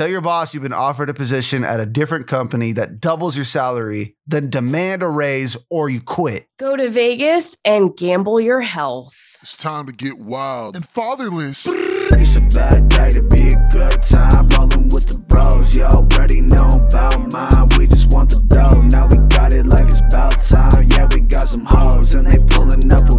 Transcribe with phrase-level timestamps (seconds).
[0.00, 3.44] Tell your boss you've been offered a position at a different company that doubles your
[3.44, 6.46] salary, then demand a raise or you quit.
[6.58, 9.12] Go to Vegas and gamble your health.
[9.42, 11.66] It's time to get wild and fatherless.
[11.68, 14.48] It's a bad day to be a good time.
[14.48, 15.76] Rolling with the bros.
[15.76, 17.68] You already know about mine.
[17.76, 18.80] We just want the dough.
[18.80, 20.88] Now we got it like it's about time.
[20.88, 23.09] Yeah, we got some hoes and they pulling up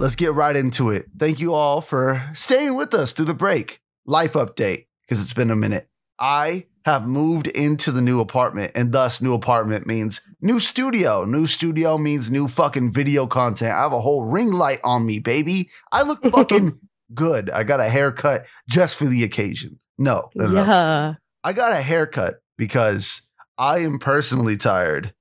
[0.00, 1.06] let's get right into it.
[1.18, 3.80] Thank you all for staying with us through the break.
[4.06, 5.86] Life update, because it's been a minute.
[6.18, 11.24] I have moved into the new apartment, and thus, new apartment means new studio.
[11.24, 13.72] New studio means new fucking video content.
[13.72, 15.68] I have a whole ring light on me, baby.
[15.92, 16.78] I look fucking
[17.12, 17.50] good.
[17.50, 19.78] I got a haircut just for the occasion.
[19.98, 20.64] No, no, no.
[20.64, 21.14] Yeah.
[21.44, 25.12] I got a haircut because I am personally tired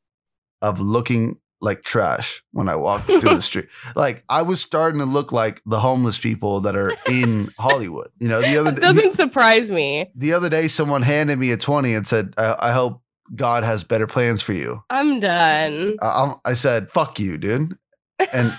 [0.61, 3.67] of looking like trash when I walked through the street.
[3.95, 8.09] Like I was starting to look like the homeless people that are in Hollywood.
[8.19, 10.09] You know, the other That doesn't surprise me.
[10.15, 13.01] the other day someone handed me a 20 and said, I, I hope
[13.35, 14.83] God has better plans for you.
[14.89, 15.97] I'm done.
[16.01, 17.77] I, I said, fuck you, dude.
[18.33, 18.53] And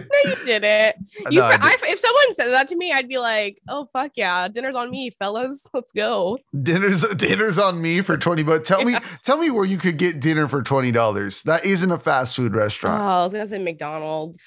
[0.00, 0.96] No, you didn't.
[1.30, 4.48] You No, I if someone said that to me, I'd be like, "Oh fuck yeah,
[4.48, 5.66] dinner's on me, fellas.
[5.74, 8.68] Let's go." dinner's dinner's on me for 20 bucks.
[8.68, 11.42] Tell me, tell me where you could get dinner for $20.
[11.44, 13.02] That isn't a fast food restaurant.
[13.02, 13.06] Oh.
[13.06, 14.42] I was gonna say McDonald's.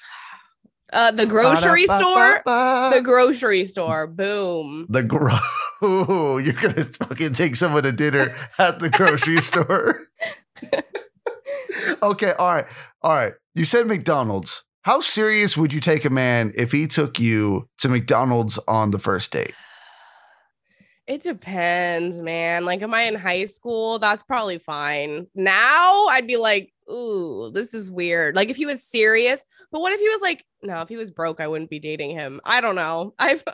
[0.92, 2.42] Uh, the grocery store.
[2.44, 4.06] The grocery store.
[4.06, 4.86] Boom.
[4.90, 5.38] The gro-
[5.82, 10.00] Ooh, you're gonna fucking take someone to dinner at the grocery store.
[12.02, 12.66] okay, all right,
[13.02, 13.32] all right.
[13.54, 14.64] You said McDonald's.
[14.82, 18.98] How serious would you take a man if he took you to McDonald's on the
[18.98, 19.54] first date?
[21.06, 22.64] It depends, man.
[22.64, 23.98] Like, am I in high school?
[24.00, 25.26] That's probably fine.
[25.34, 29.92] Now, I'd be like, "Ooh, this is weird." Like, if he was serious, but what
[29.92, 32.40] if he was like, no, if he was broke, I wouldn't be dating him.
[32.44, 33.14] I don't know.
[33.18, 33.44] I've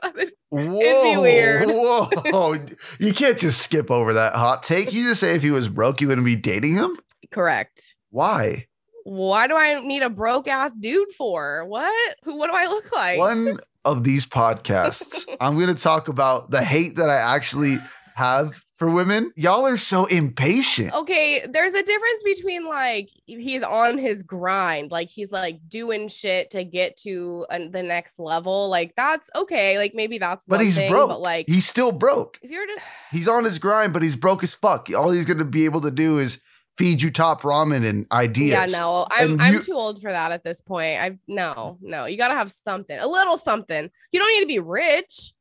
[0.51, 1.69] Whoa, it'd be weird.
[1.71, 2.55] Whoa,
[3.01, 4.93] you can't just skip over that hot take.
[4.93, 6.99] You just say if he was broke, you wouldn't be dating him.
[7.31, 7.97] correct.
[8.11, 8.67] Why?
[9.09, 11.65] Why do I need a broke ass dude for?
[11.67, 12.17] What?
[12.25, 12.37] Who?
[12.37, 13.19] What do I look like?
[13.19, 17.77] one of these podcasts, I'm going to talk about the hate that I actually
[18.17, 19.33] have for women.
[19.35, 20.93] Y'all are so impatient.
[20.93, 26.51] okay there's a difference between like he's on his grind like he's like doing shit
[26.51, 30.77] to get to an the next level like that's okay like maybe that's but he's
[30.77, 31.09] thing, broke.
[31.09, 32.39] but like he's still broke.
[32.43, 34.89] if you're just He's on his grind, but he's broke as fuck.
[34.95, 36.41] All he's to be able to do is
[36.79, 38.53] feed you top ramen and ideas.
[38.53, 42.07] yeah no i'm And i'm too old for that at this point i no no
[42.07, 45.33] you gotta have something a little something you don't need to be rich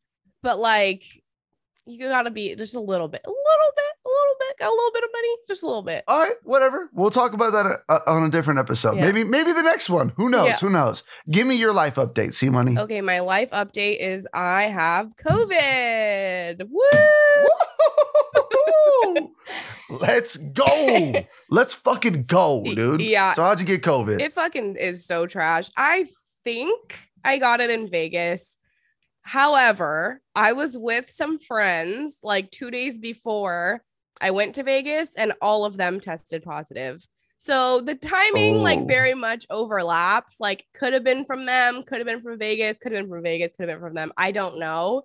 [0.41, 1.03] but like
[1.87, 4.75] you gotta be just a little bit a little bit a little bit got a
[4.75, 6.89] little bit of money just a little bit All right, whatever.
[6.93, 8.97] We'll talk about that uh, on a different episode.
[8.97, 9.05] Yeah.
[9.05, 10.13] Maybe, maybe the next one.
[10.17, 10.47] Who knows?
[10.47, 10.55] Yeah.
[10.57, 11.03] Who knows?
[11.29, 12.33] Give me your life update.
[12.33, 12.77] See money.
[12.77, 16.83] okay my life update is i have covid Woo!
[19.89, 21.13] Let's go.
[21.49, 23.01] Let's fucking go, dude.
[23.01, 23.33] yeah.
[23.33, 24.19] So how'd you get COVID?
[24.19, 25.69] It fucking is so trash.
[25.77, 26.07] I
[26.43, 28.56] think I got it in Vegas.
[29.27, 33.83] However, I was with some friends like two days before
[34.21, 37.05] I went to Vegas and all of them tested positive.
[37.37, 38.61] So the timing Oh.
[38.61, 40.39] like very much overlaps.
[40.39, 43.21] Like could have been from them, could have been from Vegas, could have been from
[43.21, 44.13] Vegas, could have been from them.
[44.17, 45.03] I don't know.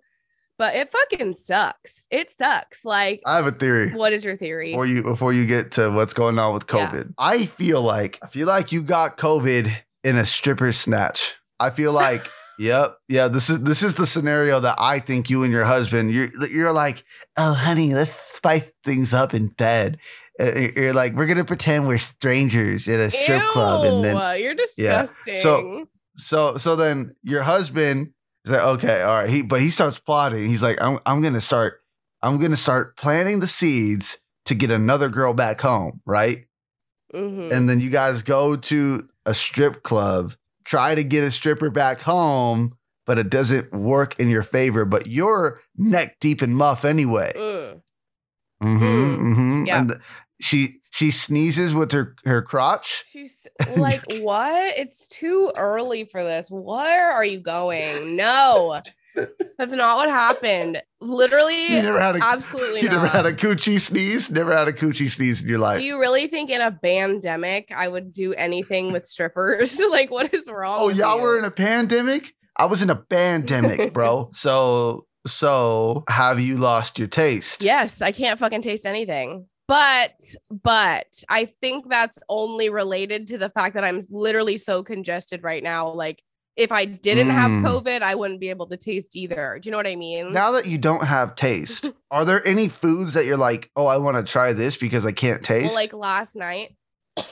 [0.56, 2.06] But it fucking sucks.
[2.08, 2.84] It sucks.
[2.84, 3.90] Like I have a theory.
[3.90, 4.70] what is your theory?
[4.70, 6.88] before you before you get to what's going on with Yeah.
[6.90, 7.14] COVID.
[7.18, 9.72] I feel like I feel like you got COVID
[10.04, 11.34] in a stripper snatch.
[11.58, 15.42] I feel like yep, yeah, this is this is the scenario that I think you
[15.44, 17.04] and your husband you're you're like,
[17.36, 19.98] "Oh honey, let's spice things up in bed."
[20.40, 24.16] Uh, You're like, "We're going to pretend we're strangers in a strip club and then
[24.16, 25.34] Ew, you're disgusting.
[25.34, 25.40] Yeah.
[25.40, 25.86] So-
[26.16, 28.12] so so then your husband
[28.44, 30.46] is like, "Okay, all right." He but he starts plotting.
[30.48, 31.80] He's like, "I'm I'm going to start
[32.22, 36.44] I'm to start planting the seeds to get another girl back home, right?"
[37.14, 37.52] Mhm.
[37.52, 42.00] and then you guys go to a strip club, try to get a stripper back
[42.00, 44.84] home, but it doesn't work in your favor.
[44.84, 47.32] But you're neck deep in muff anyway.
[47.36, 47.82] Mm.
[48.62, 49.16] Mm-hmm, Mm.
[49.18, 49.64] mm-hmm.
[49.66, 49.78] Yeah.
[49.80, 49.92] And
[50.40, 53.04] she she sneezes with her her crotch.
[53.10, 54.76] She's like, what?
[54.78, 56.48] It's too early for this.
[56.50, 58.16] Where are you going?
[58.16, 58.80] No,
[59.58, 60.82] that's not what happened.
[61.00, 64.30] Literally, You never had a absolutely you never had a coochie sneeze.
[64.30, 65.78] Never had a coochie sneeze in your life.
[65.78, 69.78] do you really think in a pandemic I would do anything with strippers?
[69.90, 70.78] like, what is wrong?
[70.80, 71.22] oh, y'all you?
[71.22, 72.32] were in a pandemic.
[72.56, 74.28] I was in a pandemic, bro.
[74.32, 77.62] so so have you lost your taste?
[77.62, 79.46] Yes, I can't fucking taste anything.
[79.68, 80.12] But
[80.50, 85.62] but I think that's only related to the fact that I'm literally so congested right
[85.62, 85.92] now.
[85.92, 86.22] Like
[86.56, 87.62] if I didn't have Mm.
[87.64, 89.58] COVID, I wouldn't be able to taste either.
[89.60, 90.32] Do you know what I mean?
[90.32, 93.96] Now that you don't have taste, are there any foods that you're like, oh, I
[93.96, 95.68] want to try this because I can't taste?
[95.68, 96.76] Well, like last night,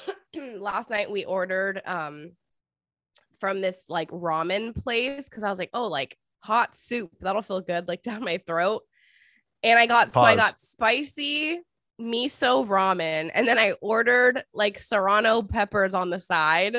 [0.58, 2.32] last night we ordered um
[3.40, 7.60] from this like ramen place because I was like, oh, like hot soup that'll feel
[7.60, 8.82] good like down my throat.
[9.62, 11.60] And I got so I got spicy
[12.00, 16.76] miso ramen, and then I ordered like serrano peppers on the side,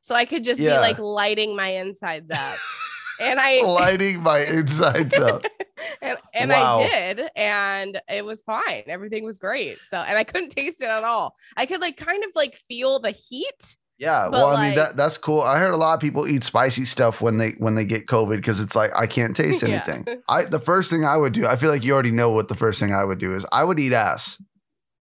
[0.00, 0.76] so I could just Yeah.
[0.76, 2.56] be like lighting my insides up.
[3.20, 5.44] and I lighting my insides up.
[6.02, 6.80] and, and Wow.
[6.80, 8.84] I did, and it was fine.
[8.86, 9.78] Everything was great.
[9.88, 11.34] So, and I couldn't taste it at all.
[11.56, 13.76] I could like kind of like feel the heat.
[14.00, 15.40] Yeah, well, I mean that that's cool.
[15.40, 18.36] I heard a lot of people eat spicy stuff when they when they get COVID
[18.36, 19.70] because it's like I can't taste Yeah.
[19.84, 20.22] anything.
[20.28, 22.54] I the first thing I would do, I feel like you already know what the
[22.54, 24.40] first thing I would do is I would eat ass.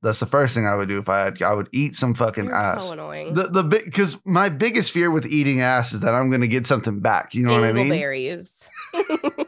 [0.03, 2.45] That's the first thing I would do if I had I would eat some fucking
[2.45, 2.87] You're ass.
[2.87, 3.33] so annoying.
[3.33, 6.67] The the big because my biggest fear with eating ass is that I'm gonna get
[6.67, 7.33] something back.
[7.33, 7.89] You know what I mean?
[7.89, 8.67] Dingleberries.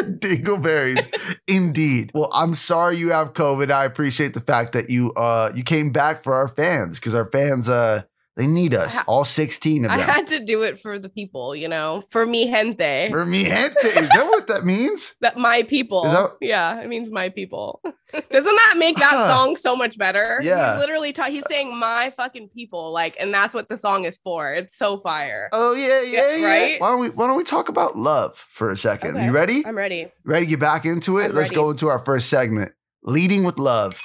[0.00, 2.10] Dingleberries, indeed.
[2.14, 3.70] Well, I'm sorry you have COVID.
[3.70, 7.26] I appreciate the fact that you uh you came back for our fans because our
[7.26, 8.02] fans uh
[8.40, 10.00] they need us, ha- all 16 of them.
[10.00, 13.10] I had to do it for the people, you know, for me gente.
[13.10, 15.14] For mi gente, is that what that means?
[15.20, 16.06] that my people.
[16.06, 17.82] Is that- yeah, it means my people.
[18.12, 19.28] Doesn't that make that Ah.
[19.28, 20.40] song so much better?
[20.42, 20.72] Yeah.
[20.72, 24.16] He's literally ta- he's saying my fucking people, like, and that's what the song is
[24.24, 24.52] for.
[24.52, 25.48] It's so fire.
[25.52, 26.48] Oh yeah, yeah, Yeah, yeah.
[26.48, 26.80] right?
[26.80, 29.16] Why don't we why don't we talk about love for a second?
[29.16, 29.26] Okay.
[29.26, 29.62] You ready?
[29.66, 30.10] I'm ready.
[30.24, 31.26] ready to get back into it?
[31.26, 31.56] I'm Let's ready.
[31.56, 32.72] go into our first segment.
[33.04, 34.00] Leading with love.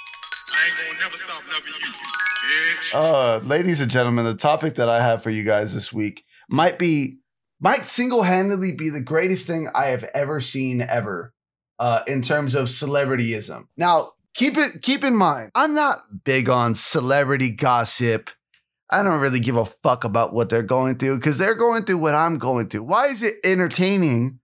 [2.97, 6.79] Uh, ladies and gentlemen, the topic that I have for you guys this week might
[6.79, 7.17] be
[7.59, 11.33] might single-handedly be the greatest thing I have ever seen ever
[11.77, 13.65] uh in terms of celebrityism.
[13.75, 18.29] Now, keep it keep in mind, I'm not big on celebrity gossip.
[18.89, 21.97] I don't really give a fuck about what they're going through because they're going through
[21.97, 22.83] what I'm going through.
[22.83, 24.39] Why is it entertaining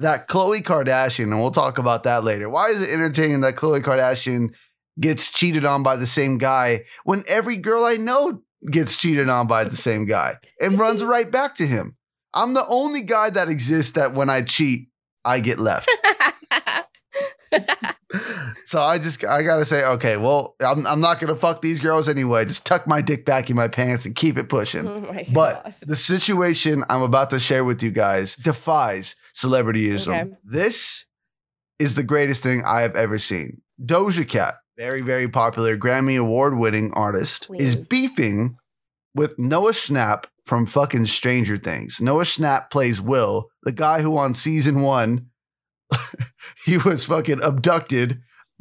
[0.00, 2.48] that Khloe Kardashian, and we'll talk about that later.
[2.48, 4.50] Why is it entertaining that Khloe Kardashian
[5.00, 9.46] gets cheated on by the same guy when every girl I know gets cheated on
[9.46, 11.96] by the same guy and runs right back to him?
[12.34, 14.88] I'm the only guy that exists that when I cheat,
[15.24, 15.88] I get left.
[18.64, 22.06] So I just I gotta say, okay, well, I'm I'm not gonna fuck these girls
[22.06, 22.44] anyway.
[22.44, 24.86] Just tuck my dick back in my pants and keep it pushing.
[24.86, 25.74] Oh But God.
[25.82, 30.08] the situation I'm about to share with you guys defies celebrityism.
[30.22, 30.30] Okay.
[30.44, 31.06] This
[31.78, 33.62] is the greatest thing I have ever seen.
[33.82, 38.56] Doja Cat, very, very popular Grammy Award winning artist, is beefing
[39.12, 42.00] with Noah Schnapp from fucking Stranger Things.
[42.00, 45.30] Noah Schnapp plays Will, the guy who on season one,
[46.64, 48.20] he was fucking abducted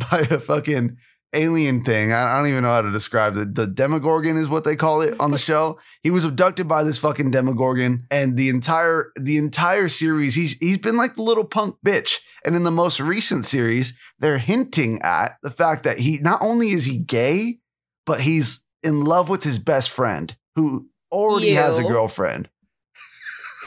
[0.10, 0.98] by a fucking
[1.38, 2.12] alien thing.
[2.12, 3.56] I, I don't even know how to describe it.
[3.56, 5.80] The Demogorgon is what they call it on the show.
[6.04, 10.78] He was abducted by this fucking Demogorgon, and the entire the entire series, he's he's
[10.78, 12.18] been like the little punk bitch.
[12.46, 16.70] And in the most recent series, they're hinting at the fact that he not only
[16.70, 17.60] is he gay,
[18.06, 22.50] but he's in love with his best friend who already has a girlfriend.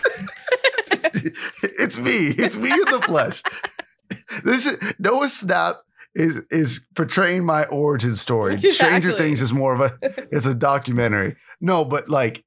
[1.02, 2.28] it's me.
[2.38, 3.42] It's me in the flesh.
[4.44, 5.76] This is Noah Schnapp
[6.14, 8.60] is is portraying my origin story.
[8.70, 9.98] Stranger Things is more of a
[10.30, 11.36] it's a documentary.
[11.60, 12.44] No, but like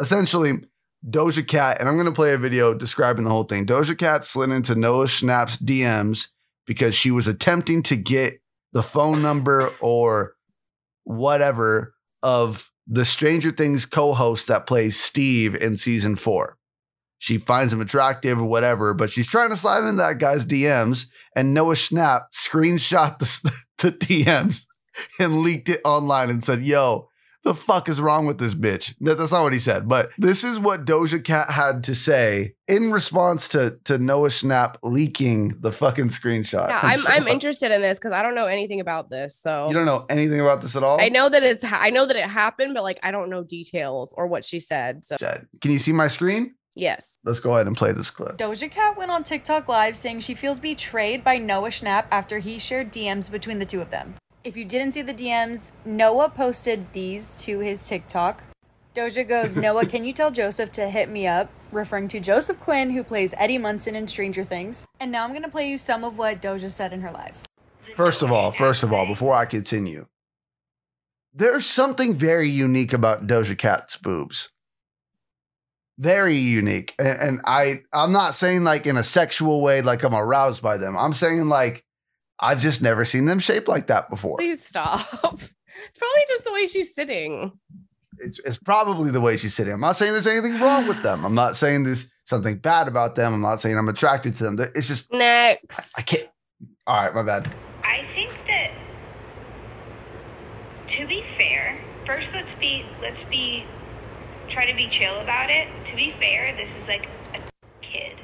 [0.00, 0.60] essentially
[1.08, 3.66] Doja Cat, and I'm gonna play a video describing the whole thing.
[3.66, 6.28] Doja Cat slid into Noah Schnapp's DMs
[6.66, 8.34] because she was attempting to get
[8.72, 10.34] the phone number or
[11.04, 16.56] whatever of the Stranger Things co-host that plays Steve in season four.
[17.22, 21.06] She finds him attractive or whatever, but she's trying to slide into that guy's DMs,
[21.36, 24.64] and Noah Schnapp screenshot the, the DMs
[25.20, 27.08] and leaked it online and said, Yo,
[27.44, 28.94] the fuck is wrong with this bitch?
[29.00, 32.54] That- That's not what he said, but this is what Doja Cat had to say
[32.68, 36.68] in response to, to Noah Schnapp leaking the fucking screenshot.
[36.68, 39.38] yeah, I'm I'm interested in this because I don't know anything about this.
[39.38, 40.98] So You don't know anything about this at all?
[41.00, 44.14] I know that it's I know that it happened, but like I don't know details
[44.16, 45.04] or what she said.
[45.04, 45.46] So Said.
[45.60, 46.54] Can you see my screen?
[46.74, 47.18] Yes.
[47.24, 48.36] Let's go ahead and play this clip.
[48.36, 52.58] Doja Cat went on TikTok Live saying she feels betrayed by Noah Schnapp after he
[52.58, 54.14] shared DMs between the two of them.
[54.42, 58.42] If you didn't see the DMs, Noah posted these to his TikTok.
[58.94, 61.50] Doja goes, Noah, can you tell Joseph to hit me up?
[61.72, 64.86] Referring to Joseph Quinn, who plays Eddie Munson in Stranger Things.
[64.98, 67.36] And now I'm going to play you some of what Doja said in her live.
[67.96, 70.06] First of all, first of all, before I continue,
[71.32, 74.48] there's something very unique about Doja Cat's boobs.
[76.00, 76.94] Very unique.
[76.98, 80.78] And, and I I'm not saying like in a sexual way, like I'm aroused by
[80.78, 80.96] them.
[80.96, 81.84] I'm saying like
[82.38, 84.38] I've just never seen them shaped like that before.
[84.38, 85.06] Please stop.
[85.12, 87.52] it's probably just the way she's sitting.
[88.18, 89.74] it's, it's probably the way she's sitting.
[89.74, 91.22] I'm not saying there's anything wrong with them.
[91.22, 93.34] I'm not saying there's something bad about them.
[93.34, 94.56] I'm not saying I'm attracted to them.
[94.74, 95.92] It's just Next.
[95.98, 96.30] I can't.
[96.86, 97.54] All right, my bad.
[97.84, 98.72] I think that
[100.88, 103.66] to be fair, first let's be let's be
[104.50, 105.68] try to be chill about it.
[105.86, 107.40] To be fair, this is like a
[107.80, 108.16] kid.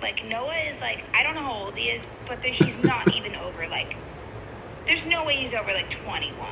[0.00, 3.14] Like Noah is like I don't know how old he is, but there, he's not
[3.16, 3.96] even over like
[4.86, 6.48] there's no way he's over like 21.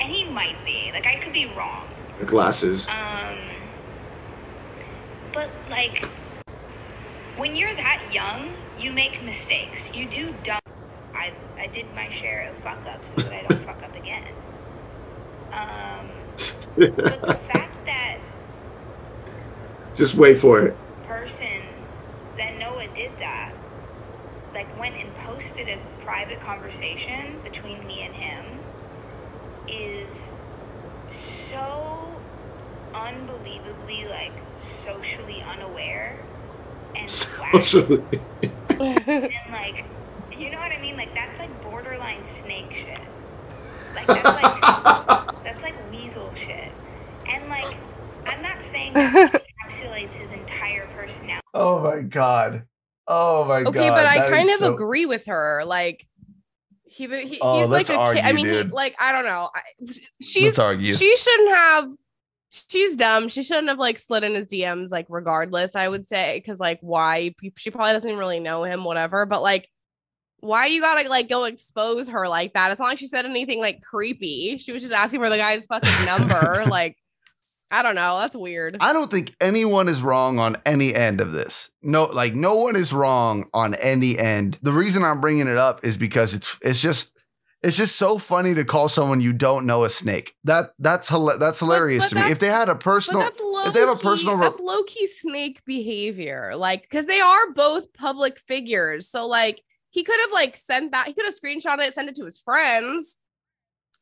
[0.00, 0.90] And he might be.
[0.92, 1.86] Like I could be wrong.
[2.18, 2.88] The glasses.
[2.88, 3.38] Um,
[5.32, 6.08] but like,
[7.36, 9.80] when you're that young, you make mistakes.
[9.92, 10.60] You do dumb.
[11.14, 14.26] I I did my share of fuck ups so that I don't fuck up again.
[15.52, 16.08] Um,
[16.76, 18.18] but the fact that
[19.94, 20.76] Just wait for it.
[21.04, 21.62] person
[22.36, 23.52] that Noah did that,
[24.54, 28.44] like went and posted a private conversation between me and him,
[29.68, 30.36] is
[31.10, 32.20] so
[32.94, 36.18] unbelievably like socially unaware
[36.94, 37.10] and.
[37.10, 38.02] Socially.
[38.70, 39.84] and like
[40.38, 40.96] you know what I mean?
[40.96, 43.00] Like that's like borderline snake shit.
[43.94, 44.60] Like that's like
[45.44, 46.72] that's like weasel shit.
[47.28, 47.76] And like
[48.26, 51.46] I'm not saying that encapsulates his entire personality.
[51.54, 52.64] Oh my god.
[53.06, 53.76] Oh my god.
[53.76, 55.64] okay, but I kind of so- agree with her.
[55.64, 56.06] Like
[56.84, 58.24] he, he Oh, he's like let's a kid.
[58.24, 59.50] I mean, he, like I don't know.
[60.20, 60.94] She's Let's argue.
[60.94, 61.92] she shouldn't have.
[62.50, 63.28] She's dumb.
[63.28, 64.90] She shouldn't have like slid in his DMs.
[64.90, 68.84] Like regardless, I would say because like why she probably doesn't really know him.
[68.84, 69.68] Whatever, but like.
[70.44, 72.72] Why you gotta like go expose her like that?
[72.72, 74.58] It's not like she said anything like creepy.
[74.58, 76.64] She was just asking for the guy's fucking number.
[76.68, 76.96] like,
[77.72, 78.18] I don't know.
[78.20, 78.76] That's weird.
[78.80, 81.70] I don't think anyone is wrong on any end of this.
[81.82, 84.58] No, like no one is wrong on any end.
[84.62, 87.16] The reason I'm bringing it up is because it's it's just
[87.62, 90.34] it's just so funny to call someone you don't know a snake.
[90.44, 92.30] That that's that's hilarious but to me.
[92.30, 94.60] If they had a But personal, that's if they have a key- personal re- that's
[94.60, 96.54] low key snake behavior.
[96.56, 99.08] Like, because they are both public figures.
[99.08, 101.06] So, like, he could have like sent that.
[101.06, 103.16] He could have screenshot it, sent it to his friends.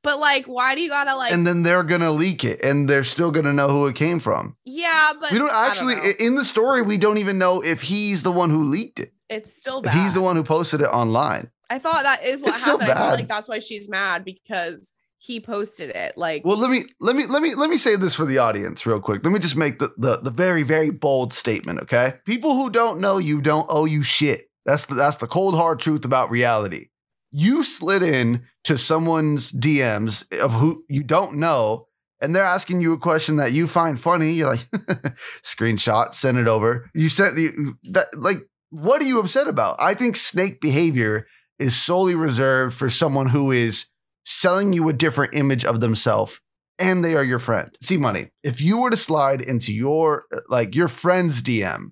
[0.02, 1.33] But like, why do you gotta like?
[1.33, 4.57] and then they're gonna leak it, and they're still gonna know who it came from.
[4.64, 6.83] yeah, but we don't actually i- in the story.
[6.83, 9.12] We don't even know if he's the one who leaked it.
[9.28, 9.95] it's still If bad.
[9.95, 11.50] he's the one who posted it online.
[11.69, 12.90] I thought that is what It's still happened.
[12.90, 13.14] I feel bad.
[13.21, 16.16] like that's why she's mad because he posted it.
[16.16, 18.87] Like, Well, let me let me let me let me say this for the audience
[18.87, 19.23] real quick.
[19.23, 22.14] Let me just make the the, the very very bold statement, okay?
[22.25, 24.47] People who don't know you don't owe you shit.
[24.64, 26.87] That's the that's the cold hard truth about reality.
[27.32, 31.87] You slid in to someone's DMs of who you don't know
[32.20, 34.32] and they're asking you a question that you find funny.
[34.32, 34.60] You're like
[35.42, 36.90] screenshot, send it over.
[36.94, 38.38] You sent you that like
[38.70, 39.76] what are you upset about?
[39.80, 41.26] I think snake behavior
[41.58, 43.87] is solely reserved for someone who is
[44.25, 46.40] selling you a different image of themselves
[46.78, 47.76] and they are your friend.
[47.82, 48.28] See money.
[48.42, 51.90] If you were to slide into your like your friend's DM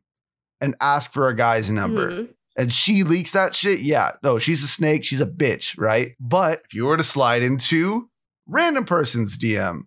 [0.60, 2.28] and ask for a guy's number mhm.
[2.58, 6.16] And she leaks that shit, yeah, no, she's a snake, she's a bitch, right?
[6.18, 8.10] But if you were to slide into
[8.46, 9.82] random person's DM,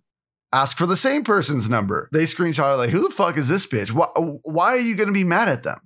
[0.54, 3.68] ask for the same person's number, they screenshot it like, who the fuck is this
[3.68, 3.92] bitch?
[3.92, 4.08] Why,
[4.44, 5.80] why are you gonna be mad at them?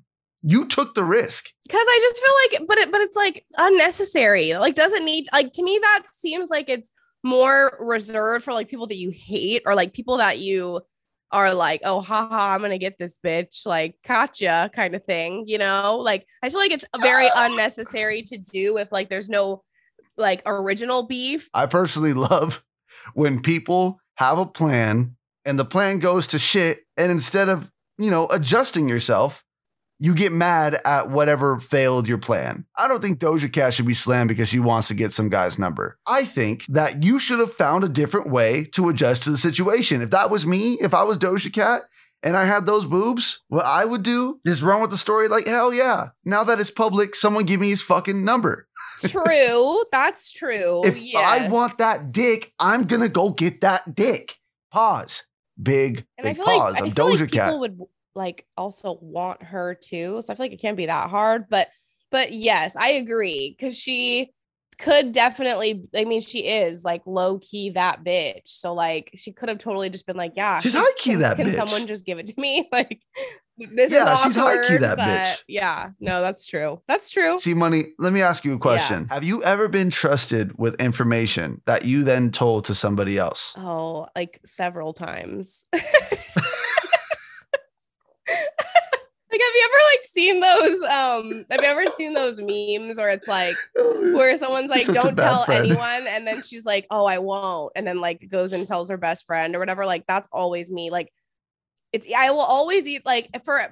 [0.43, 1.49] You took the risk.
[1.63, 4.53] because I just feel like, but it, but it's like unnecessary.
[4.53, 6.91] Like, doesn't need like to me that seems like it's
[7.23, 10.81] more reserved for like people that you hate or like people that you
[11.35, 15.57] are like, oh, haha, I'm gonna get this bitch, like gotcha kind of thing, you
[15.57, 15.97] know?
[15.97, 19.63] Like, I feel like it's very unnecessary to do if like there's no
[20.17, 21.49] like original beef.
[21.53, 22.63] I personally love
[23.13, 28.09] when people have a plan and the plan goes to shit, and instead of, you
[28.09, 29.43] know, adjusting yourself,
[29.99, 32.65] you get mad at whatever failed your plan.
[32.77, 35.57] I don't think Doja Cat should be slammed because she wants to get some guy's
[35.57, 35.97] number.
[36.07, 40.01] I think that you should have found a different way to adjust to the situation.
[40.01, 41.83] If that was me, if I was Doja Cat
[42.23, 45.47] and I had those boobs, what I would do is run with the story like,
[45.47, 46.09] hell yeah.
[46.25, 48.67] Now that it's public, someone give me his fucking number.
[49.07, 50.81] True, that's true.
[50.83, 54.35] If I want that dick, I'm gonna go get that dick.
[54.71, 55.23] Pause.
[55.61, 56.73] Big, And I feel pause.
[56.73, 57.57] like I I'm feel Doja like Cat.
[57.59, 57.79] would
[58.15, 60.21] like also want her too.
[60.21, 61.45] So I feel like it can't be that hard.
[61.49, 61.69] But
[62.11, 64.31] but yes, I agree because she
[64.77, 65.83] could definitely.
[65.95, 68.41] I mean, she is like low key that bitch.
[68.45, 71.47] So like she could have totally just been like, yeah, She's high key that Can
[71.47, 71.55] bitch.
[71.55, 72.67] someone just give it to me?
[72.71, 73.01] Like
[73.57, 75.43] this Yeah, is she's high key that bitch.
[75.47, 76.81] Yeah, no, that's true.
[76.89, 77.39] That's true.
[77.39, 79.07] See, money, let me ask you a question.
[79.07, 83.53] Have you ever been trusted with information that you then told to somebody else?
[83.57, 85.63] Oh, like several times.
[89.35, 90.81] Like, have you ever like seen those?
[90.83, 95.43] Um, have you ever seen those memes where it's like where someone's like, "Don't tell
[95.43, 98.89] friend." anyone," and then she's like, "Oh, I won't," and then like goes and tells
[98.89, 99.85] her best friend or whatever.
[99.85, 100.89] Like, that's always me.
[100.89, 101.11] Like,
[101.91, 103.67] it's I will always eat like for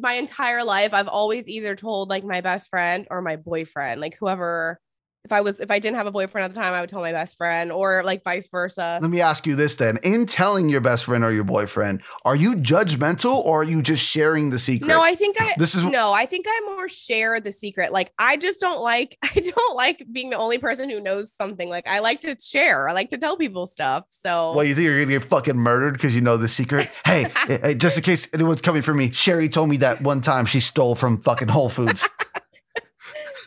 [0.00, 0.92] my entire life.
[0.92, 4.80] I've always either told like my best friend or my boyfriend, like whoever.
[5.24, 7.00] If I was if I didn't have a boyfriend at the time, I would tell
[7.00, 8.98] my best friend, or like vice versa.
[9.00, 9.96] Let me ask you this then.
[10.02, 14.06] In telling your best friend or your boyfriend, are you judgmental or are you just
[14.06, 14.86] sharing the secret?
[14.86, 17.90] No, I think I This is- no, I think I more share the secret.
[17.90, 21.70] Like I just don't like I don't like being the only person who knows something.
[21.70, 22.86] Like I like to share.
[22.86, 24.04] I like to tell people stuff.
[24.10, 26.90] So Well, you think you're gonna get fucking murdered because you know the secret?
[27.06, 30.46] Hey, hey, just in case anyone's coming for me, Sherry told me that one time
[30.46, 32.06] she stole from fucking Whole Foods.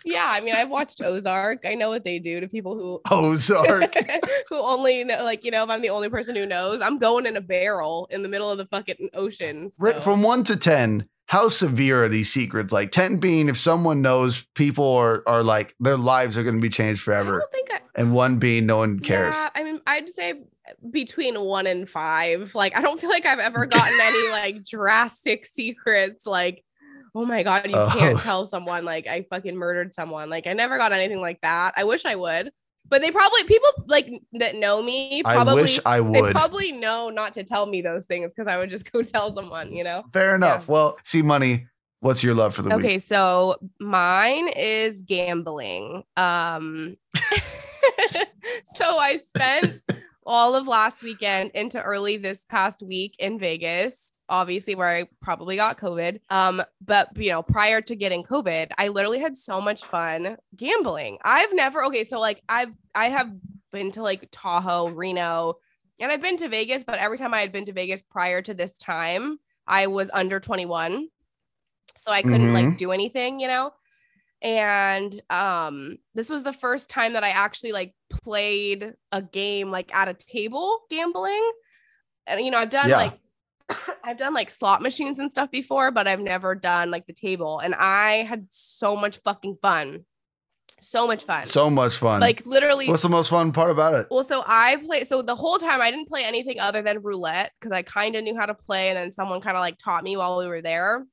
[0.07, 1.65] yeah, I mean I've watched Ozark.
[1.65, 3.93] I know what they do to people who Ozark.
[4.49, 7.25] who only know like, you know, if I'm the only person who knows, I'm going
[7.25, 9.69] in a barrel in the middle of the fucking ocean.
[9.71, 12.71] So- From one to ten, how severe are these secrets?
[12.71, 16.69] Like ten being if someone knows people are are like their lives are gonna be
[16.69, 17.57] changed forever, I
[17.97, 19.35] and one being no one cares.
[19.35, 20.35] Yeah, I mean, I'd say
[20.91, 22.53] between one and five.
[22.55, 26.25] Like, I don't feel like I've ever gotten any like drastic secrets.
[26.25, 26.63] Like,
[27.19, 28.19] oh my god, you can't Oh.
[28.24, 30.29] tell someone like I fucking murdered someone.
[30.29, 31.74] Like, I never got anything like that.
[31.75, 32.51] I wish I would,
[32.88, 35.21] but they probably people like that know me.
[35.25, 36.31] I Probably, wish I They would.
[36.36, 39.71] probably know not to tell me those things because I would just go tell someone.
[39.71, 40.03] You know.
[40.13, 40.67] Fair enough.
[40.67, 41.67] Well, see, money.
[42.00, 43.01] What's your love for the Okay, week?
[43.01, 46.03] so mine is gambling.
[46.15, 46.95] Um
[48.75, 49.83] so I spent
[50.27, 55.55] all of last weekend into early this past week in Vegas, obviously where I probably
[55.57, 56.19] got COVID.
[56.29, 61.17] Um but you know, prior to getting COVID, I literally had so much fun gambling.
[61.24, 63.31] I've never okay, so like I've I have
[63.72, 65.55] been to like Tahoe, Reno,
[66.00, 68.53] and I've been to Vegas, but every time I had been to Vegas prior to
[68.53, 71.10] this time, I was under 21
[71.98, 72.77] so I couldn't like Mhm.
[72.77, 73.72] do anything, you know.
[74.41, 79.93] And um this was the first time that I actually like played a game like
[79.93, 81.51] at a table gambling.
[82.25, 82.97] And you know, I've done Yeah.
[82.97, 83.19] like
[84.03, 87.59] I've done like slot machines and stuff before, but I've never done like the table
[87.59, 90.05] and I had so much fucking fun.
[90.79, 91.45] So much fun.
[91.45, 92.21] So much fun.
[92.21, 94.08] like literally what's the most fun part about it?
[94.12, 95.03] well, so I play.
[95.05, 98.23] So the whole time I didn't play anything other than roulette because I kind of
[98.23, 100.62] knew how to play, and then someone kind of like taught me while we were
[100.62, 101.03] there.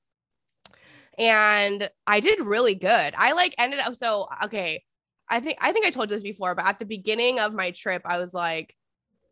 [1.19, 3.15] And I did really good.
[3.17, 3.95] I like ended up.
[3.95, 4.83] So okay,
[5.29, 7.71] I think I think I told you this before, but at the beginning of my
[7.71, 8.77] trip, I was like,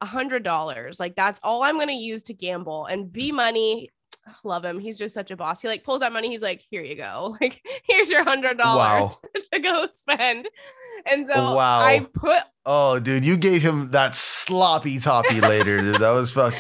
[0.01, 0.99] a hundred dollars.
[0.99, 2.87] Like that's all I'm gonna use to gamble.
[2.87, 3.91] And B Money,
[4.45, 4.79] love him.
[4.79, 5.61] He's just such a boss.
[5.63, 6.29] He like pulls out money.
[6.29, 7.37] He's like, here you go.
[7.41, 9.17] Like here's your hundred dollars
[9.53, 10.49] to go spend.
[11.07, 11.81] And so Wow.
[11.81, 16.01] I put Oh, dude, you gave him that sloppy toppy later, dude.
[16.01, 16.55] That was fuck.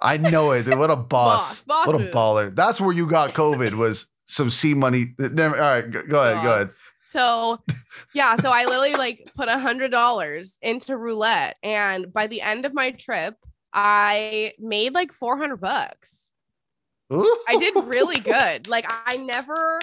[0.00, 0.78] I know it, dude.
[0.78, 1.62] What a boss.
[1.62, 2.12] Boss, boss what a move.
[2.12, 2.54] baller.
[2.54, 5.06] That's where you got COVID was some C money.
[5.20, 6.70] All right, go, go ahead, go ahead.
[7.08, 7.58] So
[8.12, 12.66] yeah, so I literally like put a hundred dollars into roulette, and by the end
[12.66, 13.34] of my trip,
[13.72, 16.32] I made like four hundred bucks.
[17.10, 17.38] Ooh.
[17.48, 18.68] I did really good.
[18.68, 19.80] Like I never,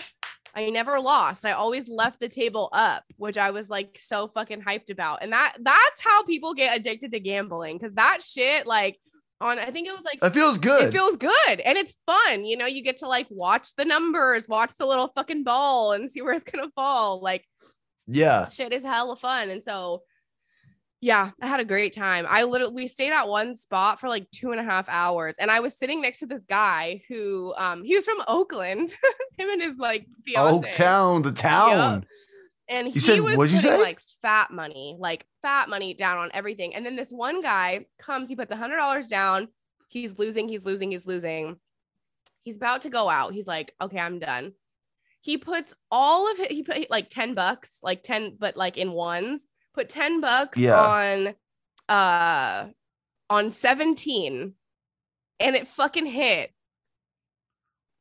[0.54, 1.48] I never lost.
[1.48, 5.24] I always left the table up, which I was like so fucking hyped about.
[5.24, 9.00] And that that's how people get addicted to gambling because that shit like
[9.46, 10.84] on I think it was like It feels good.
[10.84, 12.46] it feels good and it's fun.
[12.46, 16.10] You know, you get to like watch the numbers, watch the little fucking ball and
[16.10, 17.22] see where it's gonna fall.
[17.22, 17.46] Like
[18.08, 18.48] yeah.
[18.48, 19.50] shit is hella fun.
[19.50, 20.04] And so,
[21.02, 22.26] yeah, I had a great time.
[22.28, 25.52] I literally we stayed at one spot for like two and a half hours, and
[25.52, 28.90] I was sitting next to this guy who um he was from Oakland,
[29.38, 30.72] him and his like fiance.
[30.72, 32.06] Oaktown, the town.
[32.68, 33.78] And he said- was you putting say?
[33.82, 36.74] like fat money, like fat money down on everything.
[36.76, 39.50] And then this one guy comes, he puts a hundred dollars down.
[39.88, 41.58] He's losing, he's losing, he's losing.
[42.44, 43.34] He's about to go out.
[43.34, 44.54] He's like, okay, I'm done.
[45.22, 48.92] He puts all of it, he put like 10 bucks, like 10, but like in
[48.92, 50.80] ones, put 10 bucks Yeah.
[50.80, 51.36] on
[51.90, 52.68] uh
[53.30, 54.54] on 17
[55.40, 56.52] and it fucking hit.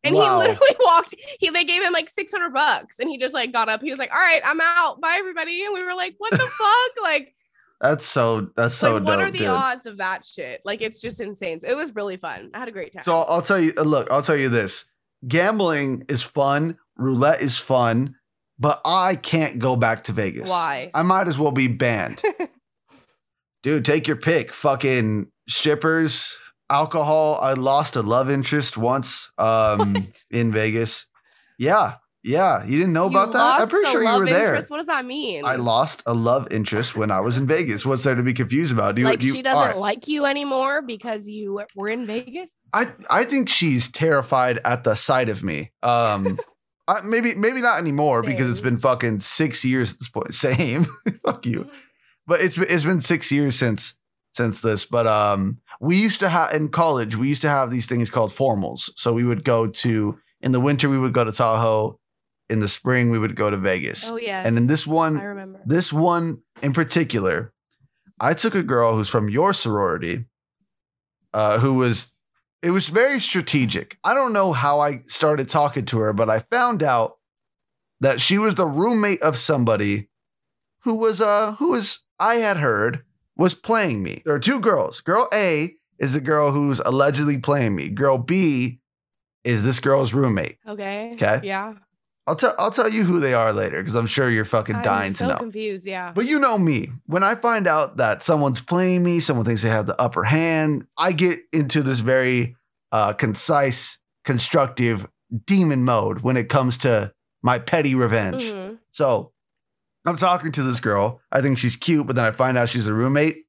[0.05, 0.40] And Wow.
[0.40, 1.14] he literally walked.
[1.40, 3.81] He they gave him like six hundred bucks, and he just like got up.
[3.83, 5.01] He was like, "All right, I'm out.
[5.01, 7.03] Bye, everybody." And we were like, "What the fuck?
[7.03, 7.35] Like,
[7.81, 9.49] That's so that's so like what are the dude.
[9.49, 10.61] odds of that shit?
[10.64, 12.51] Like, it's just insane." So it was really fun.
[12.55, 13.03] I had a great time.
[13.03, 13.73] So I'll, I'll tell you.
[13.79, 14.85] uh, Look, I'll tell you this:
[15.27, 18.14] gambling is fun, roulette is fun,
[18.59, 20.51] but I can't go back to Vegas.
[20.51, 20.90] Why?
[20.93, 22.23] I might as well be banned.
[23.62, 24.53] Dude, take your pick.
[24.53, 26.37] Fucking strippers,
[26.70, 27.38] alcohol.
[27.40, 30.22] I lost a love interest once um, What?
[30.31, 31.07] in Vegas.
[31.59, 33.61] Yeah, Yeah, you didn't know about You that?
[33.61, 34.46] I'm pretty sure you were there.
[34.55, 34.70] interest?
[34.70, 35.44] What does that mean?
[35.44, 37.85] I lost a love interest when I was in Vegas.
[37.87, 38.94] What's there to be confused about?
[38.96, 39.77] Do you, like you- she doesn't right.
[39.79, 42.50] like you anymore because you were in Vegas.
[42.72, 45.70] I I think she's terrified at the sight of me.
[45.83, 46.38] Um,
[46.88, 50.35] I, maybe maybe not anymore because it's been fucking six years at this point.
[50.46, 50.87] Same,
[51.24, 51.68] fuck you.
[52.27, 53.98] But it's it's been six years since
[54.35, 54.85] since this.
[54.85, 57.16] But um, we used to have in college.
[57.16, 58.90] We used to have these things called formals.
[58.97, 60.88] So we would go to in the winter.
[60.90, 61.99] We would go to Tahoe.
[62.51, 64.11] In the spring, we would go to Vegas.
[64.11, 64.47] Oh yes.
[64.47, 65.62] And in this one, I remember.
[65.64, 67.55] this one in particular,
[68.20, 70.27] I took a girl who's from your sorority,
[71.33, 72.12] uh, who was,
[72.62, 73.97] it was very strategic.
[74.05, 77.14] I don't know how I started talking to her, but I found out
[78.01, 80.11] that she was the roommate of somebody
[80.83, 83.05] who was, uh, who was, I had heard
[83.37, 84.23] was playing me.
[84.25, 85.01] There are two girls.
[85.01, 87.88] Girl A is the girl who's allegedly playing me.
[87.88, 88.81] Girl B
[89.44, 90.59] is this girl's roommate.
[90.66, 91.11] Okay.
[91.14, 91.40] Okay.
[91.42, 91.75] Yeah.
[92.27, 95.09] I'll tell, I'll tell you who they are later because I'm sure you're fucking dying
[95.09, 95.35] I'm to so know.
[95.37, 95.87] confused.
[95.87, 96.12] Yeah.
[96.14, 96.88] But you know me.
[97.05, 100.87] When I find out that someone's playing me, someone thinks they have the upper hand,
[100.97, 102.57] I get into this very
[102.92, 105.07] uh, concise, constructive
[105.44, 108.44] demon mode when it comes to my petty revenge.
[108.44, 108.79] Mhm.
[108.90, 109.34] So
[110.07, 111.21] I'm talking to this girl.
[111.33, 113.45] I think she's cute, but then I find out she's a roommate.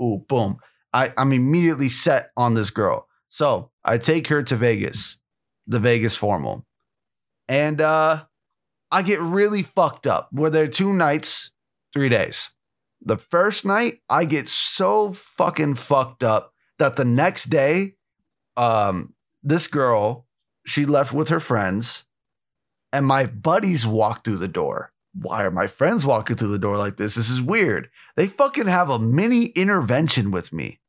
[0.00, 0.58] Ooh, boom.
[0.92, 3.08] I, I'm immediately set on this girl.
[3.28, 5.18] So I take her to Vegas,
[5.66, 6.64] the Vegas formal.
[7.48, 8.24] And uh
[8.90, 10.28] I get really fucked up.
[10.32, 11.50] We're there two nights,
[11.92, 12.54] three days.
[13.02, 17.94] The first night, I get so fucking fucked up that the next day,
[18.56, 20.26] um, this girl,
[20.66, 22.04] she left with her friends,
[22.92, 24.92] and my buddies walk through the door.
[25.18, 27.14] Why are my friends walking through the door like this?
[27.14, 27.88] This is weird.
[28.16, 30.80] They fucking have a mini intervention with me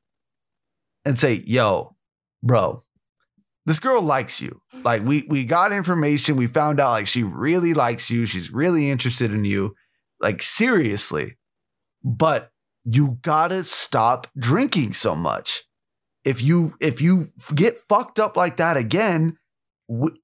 [1.05, 1.95] and say, yo,
[2.43, 2.81] bro,
[3.65, 4.61] this girl likes you.
[4.83, 8.89] Like we we got information, we found out like she really likes you, she's really
[8.89, 9.75] interested in you.
[10.19, 11.37] Like seriously.
[12.03, 12.51] But
[12.85, 15.63] you got to stop drinking so much.
[16.23, 19.37] If you if you get fucked up like that again,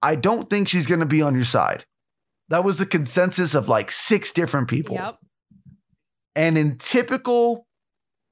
[0.01, 1.85] I don't think she's going to be on your side.
[2.49, 4.95] That was the consensus of like six different people.
[4.95, 5.17] Yep.
[6.36, 7.67] And in typical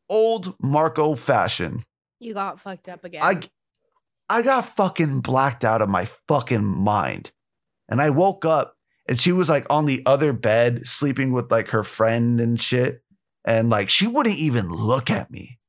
[0.10, 1.84] old Marco fashion,
[2.20, 3.22] You got fucked up again.
[3.24, 3.42] I
[4.30, 7.32] I got fucking blacked out of my fucking mind.
[7.90, 8.76] And I woke up
[9.10, 13.02] and she was like on the other bed sleeping with like her friend and shit.
[13.44, 15.60] And like she wouldn't even look at me.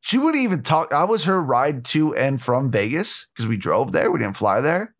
[0.00, 0.94] She wouldn't even talk.
[0.94, 4.10] I was her ride to and from Vegas because we drove there.
[4.10, 4.94] We didn't fly there.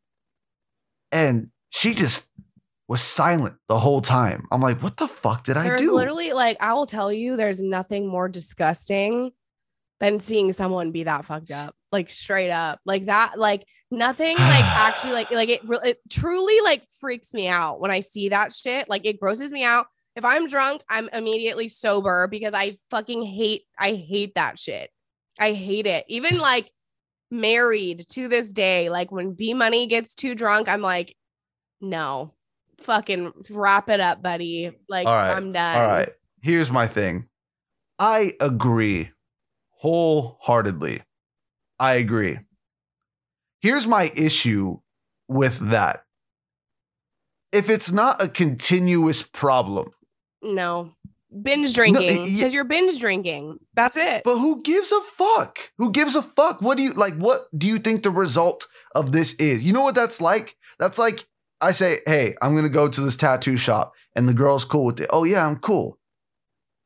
[1.11, 2.30] And she just
[2.91, 4.49] was silent the whole time.
[4.51, 5.95] I'm like, what the fuck did I there's do?
[5.95, 9.31] literally like I will tell you, there's nothing more disgusting
[10.01, 14.65] than seeing someone be that fucked up, like straight up, like that, like nothing, like
[14.65, 18.91] actually, like like it, it truly like freaks me out when I see that shit.
[18.91, 19.87] Like it grosses me out.
[20.17, 24.91] If I'm drunk, I'm immediately sober because I fucking hate, I hate that shit.
[25.39, 26.07] I hate it.
[26.09, 26.69] Even like
[27.31, 31.15] married to this day, like when B Money gets too drunk, I'm like,
[31.81, 32.35] no,
[32.81, 34.73] fucking wrap it up, buddy.
[34.89, 35.33] Like right.
[35.35, 35.77] I'm done.
[35.77, 36.11] All right.
[36.43, 37.29] Here's my thing.
[37.99, 39.11] I agree
[39.71, 41.03] wholeheartedly.
[41.79, 42.39] I agree.
[43.61, 44.77] Here's my issue
[45.29, 46.05] with that.
[47.53, 49.91] If it's not a continuous problem,
[50.43, 50.93] No.
[51.43, 52.09] Binge drinking.
[52.09, 53.59] Because y- you're binge drinking.
[53.75, 54.23] That's it.
[54.25, 55.71] but who gives a fuck?
[55.79, 56.61] Who gives a fuck?
[56.61, 57.15] What do you like?
[57.15, 58.67] What do you think the result
[58.97, 59.63] of this is?
[59.65, 60.57] You know what that's like?
[60.81, 61.27] That's like
[61.61, 65.01] I say, hey, I'm gonna go to this tattoo shop, and the girl's cool with
[65.01, 65.11] it.
[65.13, 65.99] Oh yeah, I'm cool.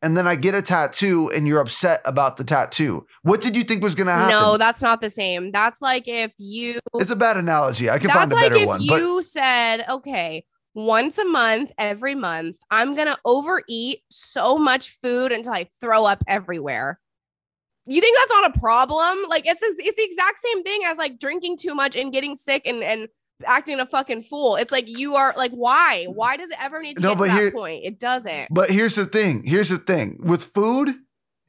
[0.02, 3.06] And then I get a tattoo, and you're upset about the tattoo.
[3.22, 4.30] What did you think was gonna happen?
[4.30, 5.50] No, that's not the same.
[5.50, 7.88] That's like if you It's a bad analogy.
[7.88, 8.86] I can find a like better if one.
[8.86, 15.32] But you said, okay, once a month, every month, I'm gonna overeat so much food
[15.32, 16.98] until I throw up everywhere.
[17.86, 19.18] You think that's not a problem?
[19.28, 22.62] Like it's it's the exact same thing as like drinking too much and getting sick
[22.66, 23.08] and and
[23.46, 24.56] acting a fucking fool.
[24.56, 26.06] It's like you are like, why?
[26.08, 27.84] Why does it ever need to No, get but to that point?
[27.84, 28.48] It doesn't.
[28.50, 29.42] but here's the thing.
[29.44, 30.18] Here's the thing.
[30.22, 30.88] With food,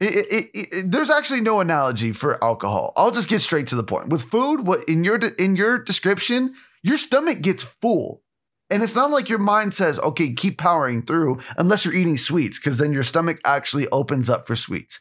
[0.00, 2.92] it, it, it, there's actually no analogy for alcohol.
[2.96, 4.08] I'll just get straight to the point.
[4.08, 8.22] With food, what in your in your description, your stomach gets full.
[8.68, 12.58] And it's not like your mind says, okay, keep powering through unless you're eating sweets,
[12.58, 15.00] because then your stomach actually opens up for sweets.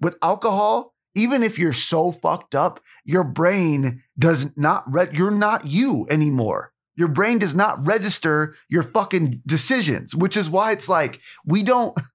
[0.00, 5.64] With alcohol, even if you're so fucked up, your brain does not, re- you're not
[5.64, 6.72] you anymore.
[6.94, 11.96] Your brain does not register your fucking decisions, which is why it's like, we don't.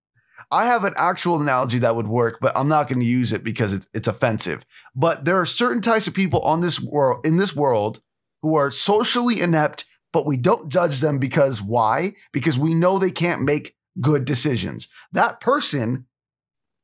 [0.54, 3.42] I have an actual analogy that would work, but I'm not going to use it
[3.42, 4.66] because it's, it's offensive.
[4.94, 8.02] But there are certain types of people on this world, in this world,
[8.42, 12.14] who are socially inept but we don't judge them because why?
[12.32, 14.88] Because we know they can't make good decisions.
[15.12, 16.06] That person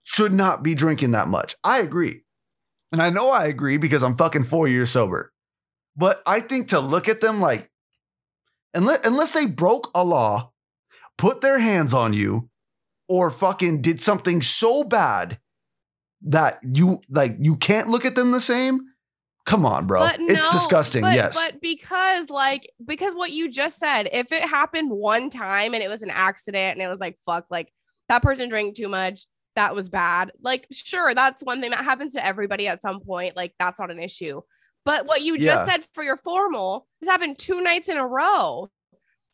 [0.10, 1.54] should not be drinking that much.
[1.66, 2.22] I agree.
[2.94, 5.34] And I know I agree because I'm fucking four years sober.
[5.98, 7.70] But I think to look at them like,
[8.74, 10.54] unless, unless they broke a law,
[11.18, 12.50] put their hands on you,
[13.10, 15.40] or fucking did something so bad
[16.22, 18.80] that you like you can't look at them the same.
[19.46, 20.00] Come on, bro.
[20.00, 21.02] But it's disgusting.
[21.02, 21.36] but- yes.
[21.52, 25.90] But because like because what you just said, if it happened one time and it
[25.90, 27.74] was an accident and it was like fuck, like
[28.08, 29.26] that person drank too much,
[29.58, 30.32] that was bad.
[30.42, 33.36] Like sure, that's one thing that happens to everybody at some point.
[33.36, 34.42] Like that's not an issue.
[34.86, 35.56] But what you Yeah.
[35.56, 38.70] just said for your formal, this happened two nights in a row.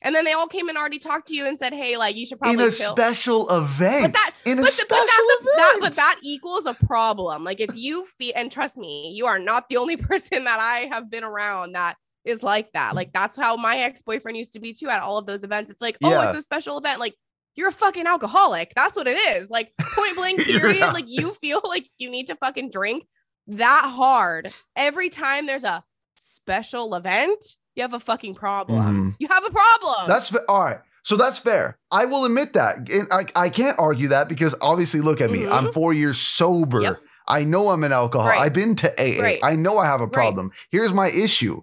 [0.02, 2.26] And then they all came and already talked to you and said, "Hey, like you
[2.26, 4.04] should probably in a chill." special event.
[4.04, 5.82] But that- in a but, special but that's a, that, event.
[5.82, 7.44] but that equals a problem.
[7.46, 10.90] Like if you feel, and trust me, you are not the only person that I
[10.94, 12.92] have been around that is like that.
[12.92, 12.96] Mm.
[12.96, 14.90] Like that's how my ex boyfriend used to be too.
[14.90, 16.30] At all of those events, it's like, oh, Yeah.
[16.30, 17.00] it's a special event.
[17.00, 17.14] Like
[17.56, 18.74] you're a fucking alcoholic.
[18.76, 19.50] That's what it is.
[19.50, 20.80] Like point blank period.
[20.80, 23.06] not- like you feel like you need to fucking drink
[23.48, 25.84] that hard every time there's a
[26.16, 27.44] special event.
[27.76, 29.12] You have a fucking problem.
[29.13, 29.16] Mhm.
[29.20, 30.08] You have a problem.
[30.08, 30.80] That's all right.
[31.04, 31.78] So that's fair.
[31.92, 32.78] I will admit that.
[32.89, 35.39] And I, I can't argue that because obviously, look at me.
[35.39, 35.52] Mhm.
[35.52, 36.82] I'm four years sober.
[36.82, 36.98] Yep.
[37.28, 38.28] I know I'm an alcohol.
[38.30, 38.39] Right.
[38.39, 39.22] I've been to AA.
[39.22, 39.39] Right.
[39.44, 40.13] I know I have a Right.
[40.13, 40.52] problem.
[40.72, 41.62] Here's my issue.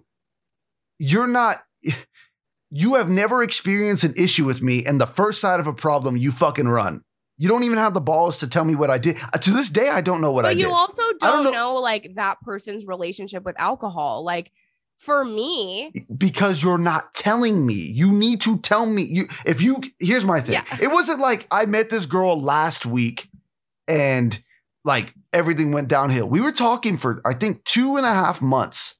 [0.99, 1.57] You're not.
[2.71, 6.15] You have never experienced an issue with me, and the first side of a problem,
[6.17, 7.03] you fucking run.
[7.37, 9.17] You don't even have the balls to tell me what I did.
[9.33, 10.67] Uh, To this day, I don't know what but I you did.
[10.69, 11.75] You also don't, don't know- know.
[11.75, 14.23] like that person's relationship with alcohol.
[14.23, 14.51] Like
[14.97, 17.73] for me, because you're not telling me.
[17.73, 19.01] You need to tell me.
[19.03, 20.53] You if you here's my thing.
[20.53, 20.77] Yeah.
[20.79, 23.27] It wasn't like I met this girl last week
[23.87, 24.41] and
[24.85, 26.29] like everything went downhill.
[26.29, 28.99] We were talking for I think two and a half months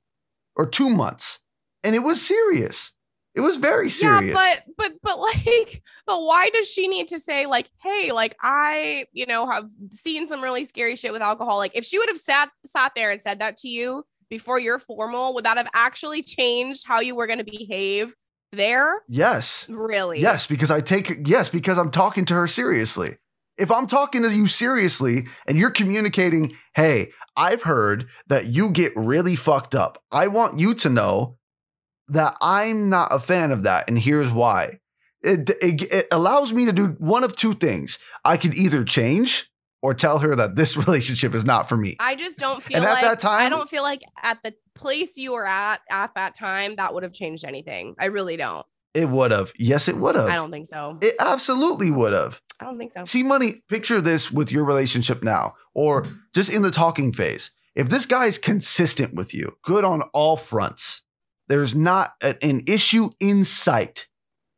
[0.56, 1.40] or two months,
[1.84, 2.94] and it was serious.
[3.34, 4.34] It was very serious.
[4.36, 8.36] yeah, but but but like, but why does she need to say like, hey, like
[8.42, 11.58] I, you know, have seen some really scary shit with alcohol.
[11.58, 14.80] Like if she would have sat sat there and said that to you before you're
[14.80, 18.16] formal, would that have actually changed how you were going to behave
[18.52, 19.02] there?
[19.08, 19.70] yes.
[19.70, 20.20] Really?
[20.20, 23.18] Yes, because I take yes, because I'm talking to her seriously.
[23.58, 28.92] If I'm talking to you seriously and you're communicating, hey, I've heard that you get
[28.96, 30.02] really fucked up.
[30.12, 31.38] I want you to know
[32.12, 34.80] that I'm not a fan of that, and here's why.
[35.24, 38.00] It, it, it allows me to do one of two things.
[38.26, 39.50] I could either change
[39.84, 41.96] or tell her that this relationship is not for me.
[42.00, 45.18] I just don't feel And at that time- I don't feel like at the place
[45.18, 47.96] you were at at that time that would have changed anything.
[48.00, 48.66] I really don't.
[48.94, 49.54] It would have.
[49.58, 50.28] Yes, it would have.
[50.28, 50.98] I don't think so.
[51.02, 52.42] It absolutely would have.
[52.60, 53.06] I don't think so.
[53.06, 57.52] See, money, picture this with your relationship now, or just in the talking phase.
[57.74, 61.01] If this guy is consistent with you, good on all fronts,
[61.48, 64.08] there's not a- an issue in sight.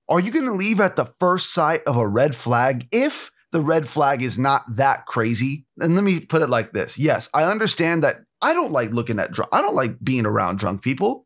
[0.09, 3.61] Are you going to leave at the first sight of a red flag if the
[3.61, 5.65] red flag is not that crazy?
[5.79, 9.19] And let me put it like this Yes, I understand that I don't like looking
[9.19, 11.25] at drunk, I don't like being around drunk people.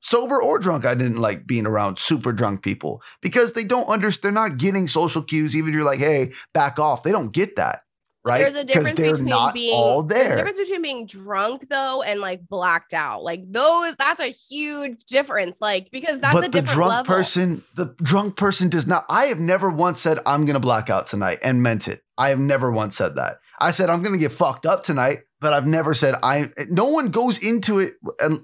[0.00, 4.36] Sober or drunk, I didn't like being around super drunk people because they don't understand.
[4.36, 5.56] They're not getting social cues.
[5.56, 7.02] Even if you're like, hey, back off.
[7.02, 7.80] They don't get that,
[8.26, 8.40] right?
[8.40, 12.02] There's a difference they're between not being all there's a difference between being drunk though
[12.02, 13.22] and like blacked out.
[13.22, 15.60] Like those, that's a huge difference.
[15.60, 17.14] Like because that's a but the different drunk level.
[17.14, 19.04] person, the drunk person does not.
[19.08, 22.02] I have never once said I'm gonna black out tonight and meant it.
[22.18, 23.38] I have never once said that.
[23.60, 26.46] I said I'm gonna get fucked up tonight, but I've never said I.
[26.68, 27.94] No one goes into it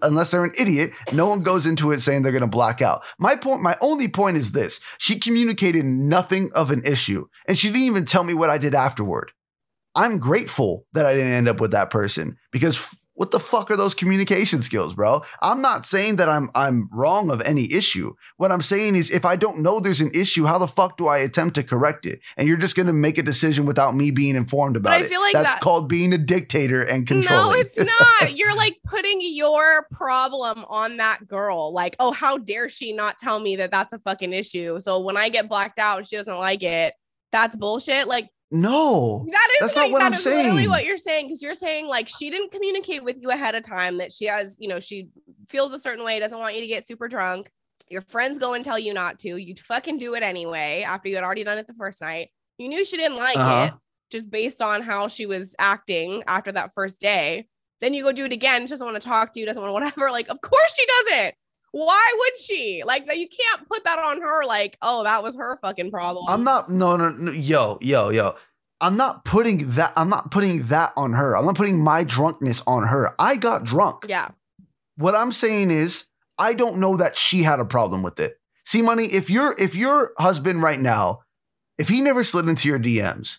[0.03, 0.93] unless they're an idiot.
[1.13, 3.03] No one goes into it saying they're gonna black out.
[3.19, 7.69] My point, my only point is this: she communicated nothing of an issue, and she
[7.69, 9.33] didn't even tell me what I did afterward.
[9.95, 13.71] I'm grateful that I didn't end up with that person because f- what the fuck
[13.71, 15.21] are those communication skills, bro?
[15.43, 18.15] I'm not saying that I'm I'm wrong of any issue.
[18.39, 21.09] What I'm saying is if I don't know there's an issue, how the fuck do
[21.09, 22.21] I attempt to correct it?
[22.39, 25.05] And you're just gonna make a decision without me being informed about I it.
[25.05, 27.55] feel like That's that- called being a dictator and controlling.
[27.55, 27.77] No, it's
[28.21, 28.37] not.
[28.37, 31.71] You're like putting your problem on that girl.
[31.75, 34.81] Like, oh, how dare she not tell me that that's a fucking issue?
[34.81, 36.95] So when I get blacked out she doesn't like it,
[37.31, 38.09] that's bullshit.
[38.09, 39.27] Like no.
[39.33, 40.71] that is That's not like, what that I'm is literally saying.
[40.71, 43.99] what you're saying because you're saying like she didn't communicate with you ahead of time
[43.99, 45.09] that she has, you know, she
[45.49, 47.51] feels a certain way, doesn't want you to get super drunk.
[47.89, 49.37] Your friends go and tell you not to.
[49.37, 52.29] You fucking do it anyway after you had already done it the first night.
[52.59, 53.71] You knew she didn't like Uh-huh.
[53.73, 53.75] it
[54.11, 57.49] just based on how she was acting after that first day.
[57.81, 58.63] Then you go do it again.
[58.63, 60.11] She doesn't want to talk to you, doesn't want to whatever.
[60.13, 61.35] Like, of course she doesn't.
[61.73, 62.83] Why would she?
[62.85, 64.45] Like, you can't put that on her.
[64.47, 66.27] Like, oh, that was her fucking problem.
[66.29, 68.35] I'm not no no no yo, yo, yo.
[68.81, 71.37] I'm not putting that I'm not putting that on her.
[71.37, 73.15] I'm not putting my drunkenness on her.
[73.19, 74.07] I got drunk.
[74.09, 74.29] Yeah.
[74.97, 76.07] What I'm saying is,
[76.39, 78.39] I don't know that she had a problem with it.
[78.65, 81.21] See, money, if your if your husband right now,
[81.79, 83.39] if he never slid into your DMs,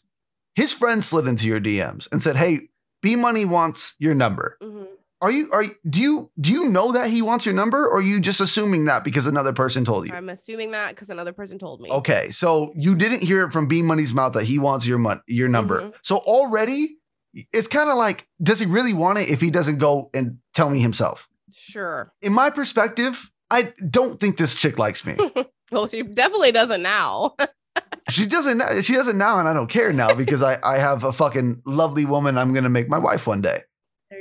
[0.56, 2.70] his friend slid into your DMs and said, "Hey,
[3.02, 4.88] B Money wants your number." Mhm.
[5.24, 7.98] Are you are you- do you do you know that he wants your number or
[8.00, 10.14] are you just assuming that because another person told you?
[10.14, 11.90] I'm assuming that because another person told me.
[11.90, 15.22] Okay, so you didn't hear it from B Money's mouth that he wants your mon-
[15.28, 15.80] your number.
[15.80, 15.94] Mhm.
[16.04, 16.98] So already
[17.34, 20.70] it's kind of like does he really want it if he doesn't go and tell
[20.70, 21.28] me himself?
[21.52, 22.12] Sure.
[22.22, 25.16] In my perspective, I don't think this chick likes me.
[25.72, 27.36] Well, she definitely doesn't now.
[28.10, 31.12] she doesn't she doesn't now and I don't care now because I I have a
[31.12, 33.64] fucking lovely woman I'm going to make my wife one day.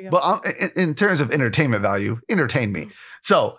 [0.02, 0.18] There you go.
[0.20, 0.40] But um,
[0.76, 2.88] in, in terms of entertainment value, entertain me.
[3.22, 3.58] So,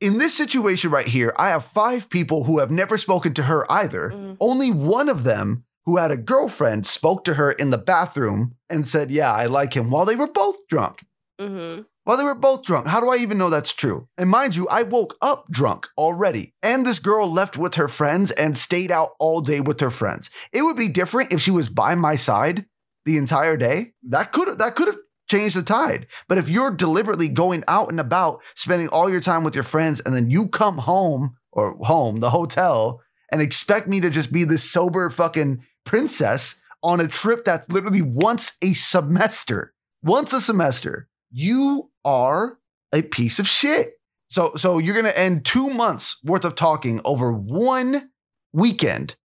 [0.00, 3.70] in this situation right here, I have five people who have never spoken to her
[3.70, 4.10] either.
[4.10, 4.36] Mhm.
[4.40, 8.86] Only one of them who had a girlfriend spoke to her in the bathroom and
[8.86, 11.04] said, Yeah, I like him while they were both drunk.
[11.40, 12.86] hmm While they were both drunk.
[12.88, 14.08] How do I even know that's true?
[14.18, 16.54] And mind you, I woke up drunk already.
[16.62, 20.30] And this girl left with her friends and stayed out all day with her friends.
[20.52, 22.66] It would be different if she was by my side
[23.06, 23.92] the entire day.
[24.02, 26.06] That could that could have changed the tide.
[26.28, 30.00] But if you're deliberately going out and about, spending all your time with your friends,
[30.00, 33.00] and then you come home or home, the hotel,
[33.32, 38.02] and expect me to just be this sober fucking princess on a trip that's literally
[38.02, 39.74] once a semester.
[40.02, 41.08] Once a semester.
[41.30, 42.58] You are
[42.92, 43.94] a piece of shit.
[44.28, 48.10] So so you're gonna end two months worth of talking over one
[48.52, 49.16] weekend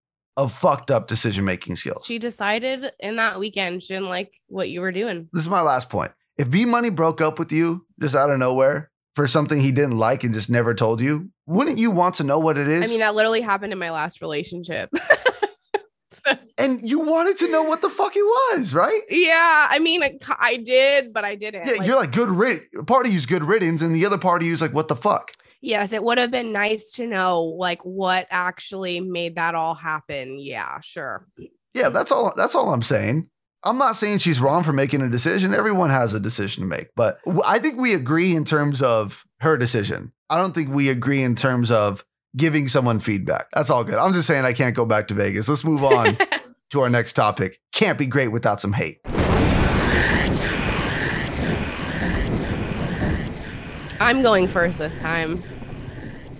[0.40, 2.06] of fucked up decision making skills.
[2.06, 5.28] She decided in that weekend she didn't like what you were doing.
[5.32, 6.12] this is my last point.
[6.38, 9.98] If B Money broke up with you just out of nowhere for something he didn't
[9.98, 12.84] like and just never told you, wouldn't you want to know what it is?
[12.84, 14.90] I mean, that literally happened in my last relationship.
[16.58, 19.02] and you wanted to know what the fuck it was, right?
[19.10, 20.02] yeah, I mean,
[20.38, 21.66] I, did, but I didn't.
[21.66, 22.62] Yeah, you're like good rid.
[22.86, 25.32] Part of you's good riddance, and the other part of you's like, what the fuck?
[25.60, 30.38] Yes, it would have been nice to know like what actually made that all happen.
[30.38, 31.26] Yeah, sure.
[31.74, 32.32] Yeah, that's all.
[32.36, 33.28] That's all I'm saying.
[33.62, 35.52] I'm not saying she's wrong for making a decision.
[35.52, 39.58] Everyone has a decision to make, but I think we agree in terms of her
[39.58, 40.12] decision.
[40.30, 42.04] I don't think we agree in terms of
[42.36, 43.48] giving someone feedback.
[43.52, 43.96] That's all good.
[43.96, 45.48] I'm just saying I can't go back to Vegas.
[45.48, 46.16] Let's move on
[46.70, 47.60] to our next topic.
[47.74, 49.00] Can't be great without some hate.
[54.00, 55.38] I'm going first this time.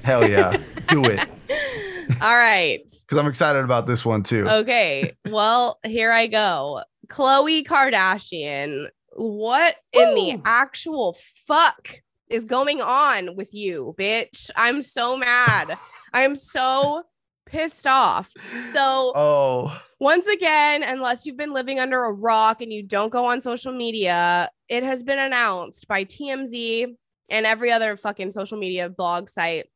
[0.02, 0.56] Hell yeah,
[0.88, 1.20] do it
[2.22, 2.80] All right.
[2.84, 4.48] because I'm excited about this one too.
[4.48, 5.14] Okay.
[5.28, 6.82] Well, here I go.
[7.08, 14.50] Khloe Kardashian, what in the actual fuck is going on with you, bitch?
[14.56, 15.68] I'm so mad.
[16.14, 17.02] I'm so
[17.46, 18.32] pissed off.
[18.72, 23.26] So, Oh, once again, unless you've been living under a rock and you don't go
[23.26, 26.94] on social media, it has been announced by TMZ
[27.30, 29.66] and every other fucking social media blog site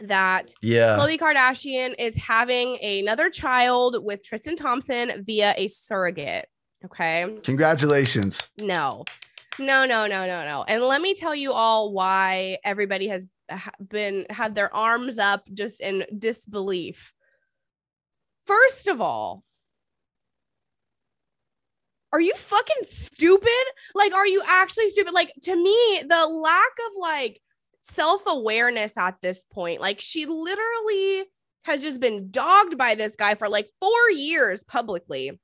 [0.00, 0.96] that yeah.
[0.98, 6.46] Khloe Kardashian is having another child with Tristan Thompson via a surrogate.
[6.84, 7.36] Okay.
[7.42, 8.48] Congratulations.
[8.56, 9.04] No,
[9.58, 10.64] no, no, no, no, no.
[10.66, 13.26] And let me tell you all why everybody has
[13.86, 17.12] been had their arms up just in disbelief.
[18.46, 19.44] First of all,
[22.12, 23.64] are you fucking stupid?
[23.94, 25.12] Like, are you actually stupid?
[25.14, 27.40] Like, to me, the lack of like
[27.82, 31.24] self awareness at this point, like, she literally
[31.64, 35.38] has just been dogged by this guy for like four years publicly.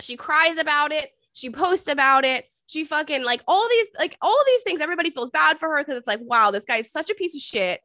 [0.00, 2.46] She cries about it, she posts about it.
[2.66, 4.80] She fucking like all these, like, all these things.
[4.80, 7.40] Everybody feels bad for her because it's like, wow, this guy's such a piece of
[7.40, 7.80] shit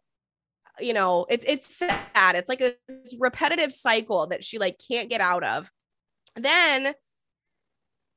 [0.82, 2.74] you know it's it's sad it's like a
[3.20, 5.70] repetitive cycle that she like can't get out of
[6.36, 6.94] then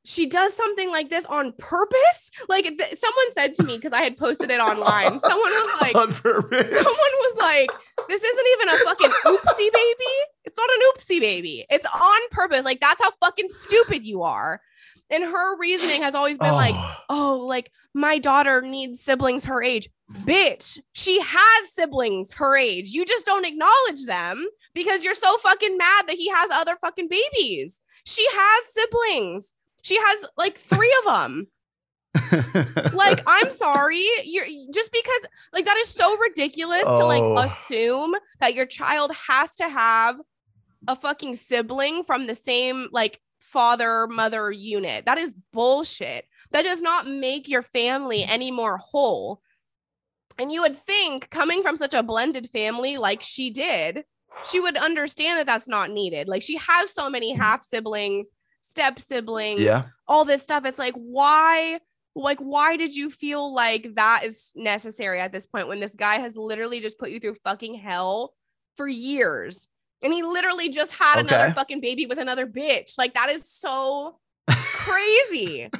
[0.05, 4.03] she does something like this on purpose like th- someone said to me because i
[4.03, 6.69] had posted it online someone was like On purpose.
[6.71, 6.85] someone
[7.21, 7.71] was like
[8.09, 12.65] this isn't even a fucking oopsie baby it's not an oopsie baby it's on purpose
[12.65, 14.61] like that's how fucking stupid you are
[15.11, 16.97] and her reasoning has always been like Oh.
[17.11, 19.91] oh, like my daughter needs siblings her age.
[20.25, 22.91] Bitch, she has siblings her age.
[22.93, 27.09] You just don't acknowledge them because you're so fucking mad that he has other fucking
[27.09, 27.81] babies.
[28.07, 29.53] She has siblings.
[29.83, 31.47] She has like three of them.
[32.95, 34.07] Like, I'm sorry.
[34.25, 37.07] You're just because like that is so ridiculous to Oh.
[37.07, 40.16] like assume that your child has to have
[40.88, 45.05] a fucking sibling from the same like father mother unit.
[45.05, 46.27] That is bullshit.
[46.53, 49.41] That does not make your family any more whole.
[50.39, 54.05] And you would think coming from such a blended family like she did,
[54.51, 56.28] she would understand that that's not needed.
[56.28, 57.39] Like she has so many mm.
[57.39, 58.26] half siblings,
[58.73, 59.85] step siblings, yeah.
[60.09, 60.64] all this stuff.
[60.64, 61.79] It's like, why
[62.14, 66.16] like why did you feel like that is necessary at this point when this guy
[66.16, 68.35] has literally just put you through fucking hell
[68.77, 69.68] for years
[70.03, 74.18] and he literally just had another fucking baby with another bitch like that is so
[74.51, 75.70] crazy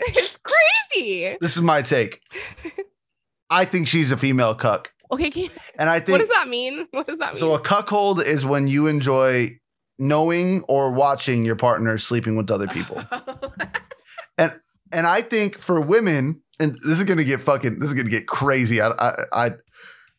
[0.00, 2.22] it's crazy This is my take.
[3.50, 4.94] I think she's a female cuck.
[5.12, 7.60] okay can, And I think what does that mean what does that mean so a
[7.60, 9.59] cuckold is when you enjoy
[10.00, 13.04] knowing or watching your partner sleeping with other people.
[14.38, 14.58] And
[14.90, 18.26] and I think for women, and this is gonna get fucking, this is gonna get
[18.26, 18.80] crazy.
[18.80, 19.46] I, I, I,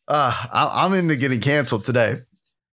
[0.08, 2.18] uh, I I'm into getting canceled today.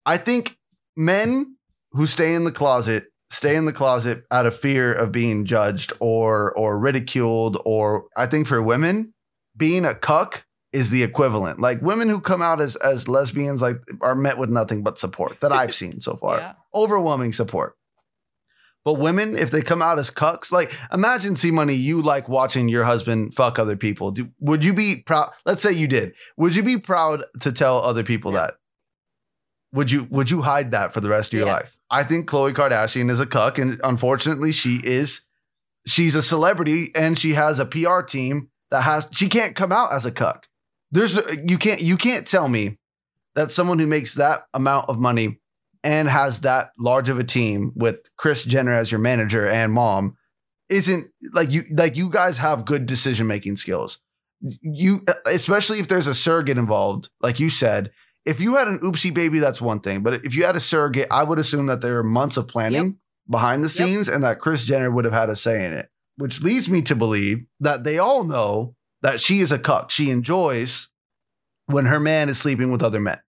[0.06, 0.58] I think
[0.98, 1.56] men
[1.94, 5.94] who stay in the closet stay in the closet out of fear of being judged
[6.00, 7.58] or or ridiculed.
[7.66, 9.14] Or I think for women,
[9.56, 11.60] being a cuck is the equivalent.
[11.60, 15.40] Like women who come out as as lesbians, like are met with nothing but support
[15.42, 16.54] that I've seen so far yeah.
[16.84, 17.76] Overwhelming support.
[18.86, 22.70] But women, if they come out as cucks, like imagine C Money, you like watching
[22.70, 24.12] your husband fuck other people.
[24.12, 25.30] Do, would you be proud?
[25.46, 26.14] Let's say you did.
[26.38, 28.54] Would you be proud to tell other people that?
[29.74, 31.54] Would you would you hide that for the rest of your Yes.
[31.62, 31.78] life?
[31.92, 35.22] I think Khloe Kardashian is a cuck, and unfortunately, she is
[35.86, 39.92] she's a celebrity and she has a PR team that has she can't come out
[39.92, 40.48] as a cuck.
[40.92, 42.78] There's you can't you can't tell me
[43.36, 45.40] that someone who makes that amount of money
[45.88, 50.18] and has that large of a team with Kris Jenner as your manager and mom
[50.70, 54.00] isn't like you like you guys have good decision making skills.
[54.62, 57.92] You especially if there's a surrogate involved, like you said,
[58.26, 60.04] if you had an oopsie baby, that's one thing.
[60.04, 62.98] But if you had a surrogate, I would assume that there are months of planning
[63.30, 63.72] behind the Yep.
[63.72, 66.82] scenes and that Kris Jenner would have had a say in it, which leads me
[66.84, 69.90] to believe that they all know that she is a cuck.
[69.90, 70.90] She enjoys
[71.68, 73.20] when her man is sleeping with other men.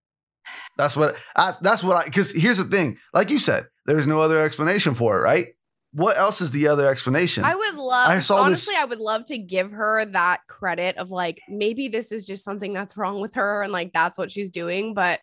[0.79, 4.21] That's what I, that's what I because here's the thing, like you said, there's no
[4.21, 5.47] other explanation for it, right?
[5.91, 7.43] What else is the other explanation?
[7.43, 10.95] I would love, I saw this- honestly, I would love to give her that credit
[10.95, 14.31] of like, maybe this is just something that's wrong with her and like that's what
[14.31, 14.93] she's doing.
[14.93, 15.19] But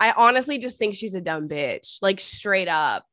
[0.00, 3.06] I honestly just think she's a dumb bitch, like straight up.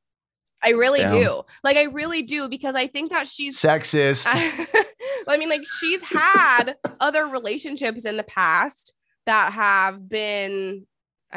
[0.61, 1.21] I really Damn.
[1.21, 1.41] do.
[1.63, 4.27] Like, I really do because I think that she's, Sexist.
[5.27, 8.93] I mean, like, she's had other relationships in the past
[9.25, 10.87] that have been,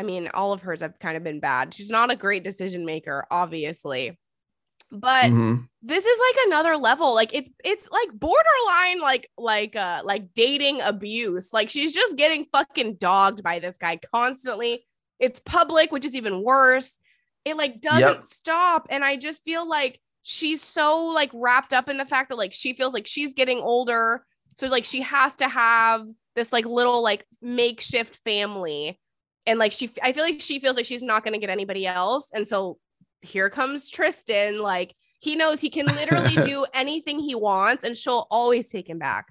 [0.01, 1.75] I mean, all of hers have kind of been bad.
[1.75, 4.19] She's not a great decision maker, obviously.
[4.91, 5.69] But Mhm.
[5.83, 10.81] this is like another level like it's it's like borderline like like uh like dating
[10.81, 14.85] abuse like she's just getting fucking dogged by this guy constantly
[15.19, 16.99] it's public which is even worse
[17.47, 18.25] it like doesn't Yep.
[18.25, 22.37] stop and i just feel like she's so like wrapped up in the fact that
[22.37, 24.27] like she feels like she's getting older
[24.57, 26.05] so like she has to have
[26.37, 29.01] this like little like makeshift family
[29.51, 31.87] and like she i feel like she feels like she's not going to get anybody
[31.87, 32.79] else and so
[33.23, 34.61] here comes Tristan.
[34.61, 38.99] Like he knows he can literally do anything he wants, and she'll always take him
[38.99, 39.27] back.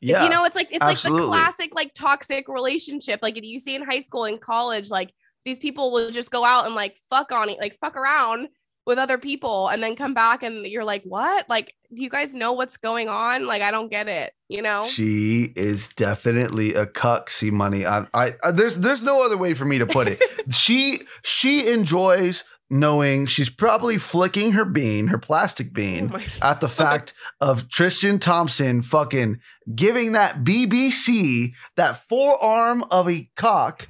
[0.00, 0.24] yeah.
[0.24, 3.20] You know, it's like it's like the classic like toxic relationship.
[3.22, 5.12] Like you see in high school and college, like
[5.44, 8.48] these people will just go out and like fuck on it, like fuck around
[8.86, 11.48] with other people, and then come back and you're like, what?
[11.48, 13.46] Like, do you guys know what's going on?
[13.46, 14.32] Like, I don't get it.
[14.48, 14.86] You know?
[14.86, 17.28] She is definitely a cuck.
[17.30, 17.84] See money.
[17.84, 20.22] I, I, I there's there's no other way for me to put it.
[20.54, 26.60] she she enjoys knowing she's probably flicking her bean, her plastic Oh bean, my- at
[26.60, 29.40] the fact of Tristan Thompson fucking
[29.74, 33.86] giving that BBC that forearm of a cock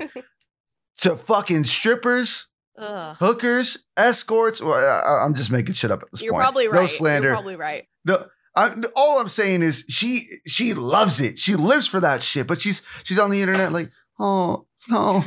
[0.99, 2.45] to fucking strippers,
[2.79, 3.16] Ugh.
[3.18, 4.61] hookers, escorts.
[4.61, 6.24] Or I, I'm just making shit up at this point.
[6.27, 6.43] You're point.
[6.43, 6.81] probably right.
[6.81, 7.29] No slander.
[7.29, 7.85] You're probably right.
[8.05, 8.24] No,
[8.55, 11.39] I, all I'm saying is she she loves it.
[11.39, 12.47] She lives for that shit.
[12.47, 15.22] But she's she's on the internet like, oh no,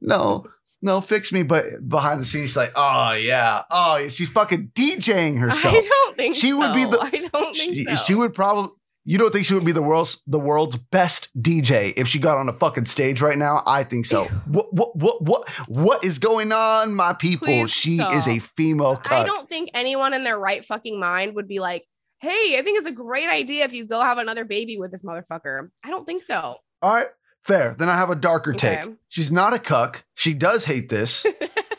[0.00, 0.46] no,
[0.82, 1.42] no, fix me.
[1.42, 4.06] But behind the scenes, she's like, oh yeah, oh.
[4.08, 5.74] She's fucking DJing herself.
[5.74, 7.96] I don't think She would be the- I don't think She, so.
[7.96, 8.72] she would probably.
[9.04, 12.36] You don't think she would be the world's the world's best DJ if she got
[12.36, 13.62] on a fucking stage right now?
[13.66, 14.24] I think so.
[14.46, 17.46] what what what what what is going on, my people?
[17.46, 18.50] Please she is a stop.
[18.56, 21.86] female I don't think anyone in their right fucking mind would be like,
[22.20, 25.02] hey, I think it's a great idea if you go have another baby with this
[25.02, 25.70] motherfucker.
[25.84, 26.56] I don't think so.
[26.82, 27.08] All right,
[27.40, 27.74] fair.
[27.74, 28.80] Then I have a darker take.
[28.80, 28.94] Okay.
[29.08, 30.04] She's not a cuck.
[30.14, 31.24] She does hate this,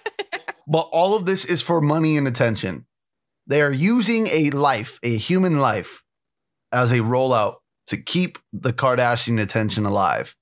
[0.68, 2.88] but all of this is for money and attention.
[3.48, 6.04] They are using a life, a human life,
[6.72, 7.56] as a rollout
[7.88, 10.36] to keep the Kardashian attention alive.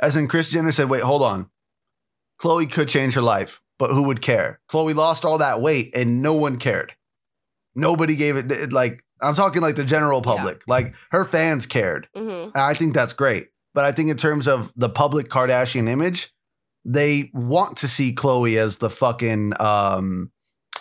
[0.00, 1.50] As in, Kris Jenner said, wait, hold on.
[2.40, 4.60] Khloe could change her life, but who would care?
[4.70, 6.94] Khloe lost all that weight and no one cared.
[7.74, 10.34] Nobody gave it, like, I'm talking like the general Yeah.
[10.36, 10.62] public.
[10.68, 12.08] Like, her fans cared.
[12.16, 12.44] Mhm.
[12.54, 13.48] And I think that's great.
[13.74, 16.32] But I think in terms of the public Kardashian image,
[16.84, 20.30] they want to see Khloe as the fucking um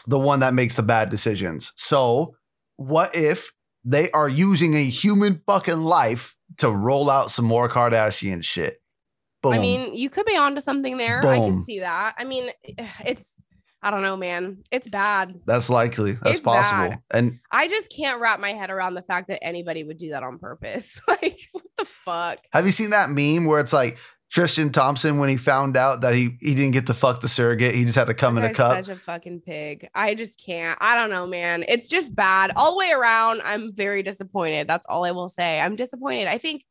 [0.05, 1.73] the one that makes the bad decisions.
[1.75, 2.36] So
[2.78, 3.51] what if
[3.88, 8.77] they are using a human fucking life to roll out some more Kardashian shit.
[9.41, 9.53] Boom.
[9.53, 11.19] I mean, you could be onto something there.
[11.19, 11.63] I can Boom.
[11.63, 12.15] see that.
[12.17, 12.49] I mean,
[13.05, 13.33] it's
[13.81, 14.63] I don't know, man.
[14.71, 15.39] It's bad.
[15.45, 16.13] that's likely.
[16.13, 16.89] That's it's possible.
[16.89, 16.99] bad.
[17.11, 20.23] And I just can't wrap my head around the fact that anybody would do that
[20.23, 20.99] on purpose.
[21.07, 22.39] like, what the fuck?
[22.51, 23.97] have you seen that meme where it's like
[24.30, 27.73] Tristan Thompson when he found out that he he didn't get to fuck the surrogate,
[27.75, 28.86] he just had to come in a That cup.
[28.86, 29.88] Such a fucking pig.
[29.95, 30.78] I just can't.
[30.82, 31.63] I don't know, man.
[31.67, 33.41] It's just bad all the way around.
[33.45, 34.67] I'm very disappointed.
[34.67, 35.61] That's all I will say.
[35.61, 36.28] I'm disappointed.
[36.28, 36.63] I think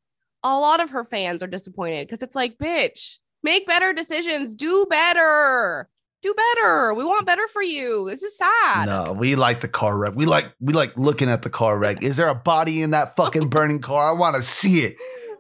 [0.43, 4.55] a lot of her fans are disappointed because it's like, bitch, make better decisions.
[4.55, 5.89] Do better.
[6.23, 6.93] Do better.
[6.95, 8.09] We want better for you.
[8.11, 8.87] This is sad.
[8.87, 10.13] No, we like the car wreck.
[10.15, 12.03] We like we like looking at the car wreck.
[12.03, 14.11] Is there a body in that fucking burning car?
[14.11, 14.97] I want to see it.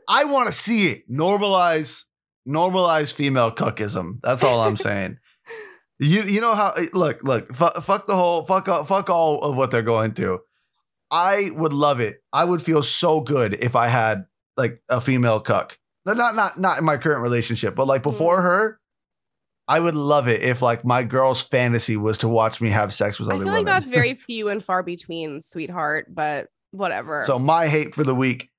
[0.08, 1.10] I want to see it.
[1.10, 2.04] Normalize
[2.48, 4.20] normalize female cuckism.
[4.22, 5.18] That's all I'm saying.
[5.98, 9.56] You you know how look look fu- fuck the whole fuck all- fuck all of
[9.56, 10.40] what they're going through.
[11.10, 12.18] I would love it.
[12.34, 14.26] I would feel so good if I had
[14.58, 15.78] like a female cuck.
[16.04, 18.42] Not not not in my current relationship, but like before mm.
[18.42, 18.80] her.
[19.68, 23.18] I would love it if like my girl's fantasy was to watch me have sex
[23.18, 23.64] with I other feel women.
[23.64, 27.22] like that's very few and far between, sweetheart, but whatever.
[27.24, 28.50] So my hate for the week: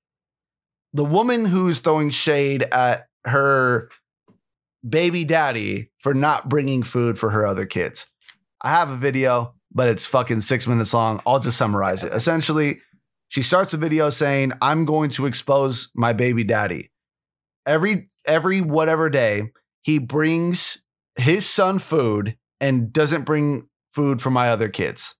[0.97, 3.89] the woman who's throwing shade at her
[4.87, 8.09] baby daddy for not bringing food for her other kids.
[8.63, 11.21] I have a video, but it's fucking six minutes long.
[11.25, 12.13] I'll just summarize it.
[12.13, 12.81] Essentially,
[13.27, 16.91] she starts the video saying, "I'm going to expose my baby daddy."
[17.67, 19.51] Every every whatever day,
[19.83, 20.83] he brings
[21.15, 25.15] his son food and doesn't bring food for my other kids.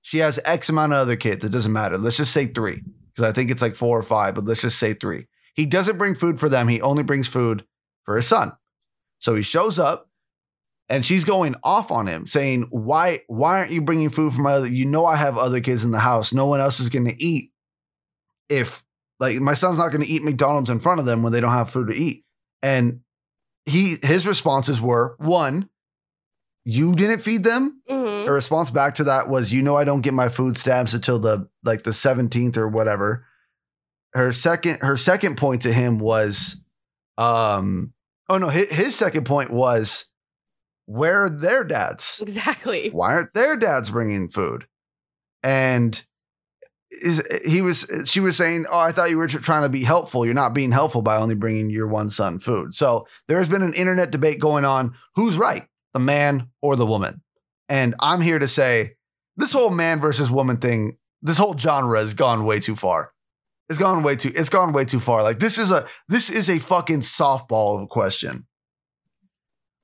[0.00, 1.44] She has X amount of other kids.
[1.44, 1.96] It doesn't matter.
[1.96, 2.82] Let's just say three,
[3.14, 5.26] because I think it's like four or five, but let's just say three.
[5.54, 6.68] He doesn't bring food for them.
[6.68, 7.64] He only brings food
[8.04, 8.52] for his son.
[9.18, 10.08] So he shows up
[10.88, 14.52] and she's going off on him saying, Why, why aren't you bringing food for my
[14.52, 14.66] other?
[14.66, 16.32] You know, I have other kids in the house.
[16.32, 17.52] No one else is going to eat
[18.48, 18.84] if,
[19.20, 21.52] like, my son's not going to eat McDonald's in front of them when they don't
[21.52, 22.24] have food to eat.
[22.62, 23.00] And
[23.64, 25.68] he, his responses were one,
[26.64, 28.26] you didn't feed them Mhm.
[28.26, 31.18] her response back to that was, "You know, I don't get my food stamps until
[31.18, 33.26] the like the seventeenth or whatever."
[34.14, 36.56] Her second, her second point to him was,
[37.18, 37.92] um,
[38.28, 40.06] oh no, his, his second point was,
[40.86, 42.20] "Where are their dads?
[42.22, 42.90] exactly.
[42.90, 44.66] Why aren't their dads bringing food?"
[45.42, 46.04] And
[46.90, 50.24] is he was she was saying, "Oh, I thought you were trying to be helpful.
[50.26, 53.62] You're not being helpful by only bringing your one son food." So there has been
[53.62, 57.22] an internet debate going on: who's right, the man or the woman?
[57.68, 58.96] And I'm here to say
[59.36, 63.12] this whole man versus woman thing, this whole genre has gone way too far.
[63.68, 65.22] It's gone way too, it's gone way too far.
[65.22, 68.46] Like this is a this is a fucking softball of a question.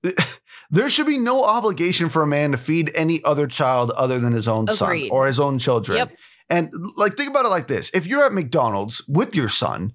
[0.70, 4.34] There should be no obligation for a man to feed any other child other than
[4.34, 5.98] his own son or his own children.
[5.98, 6.12] Yep.
[6.50, 7.90] And like think about it like this.
[7.94, 9.94] If you're at McDonald's with your son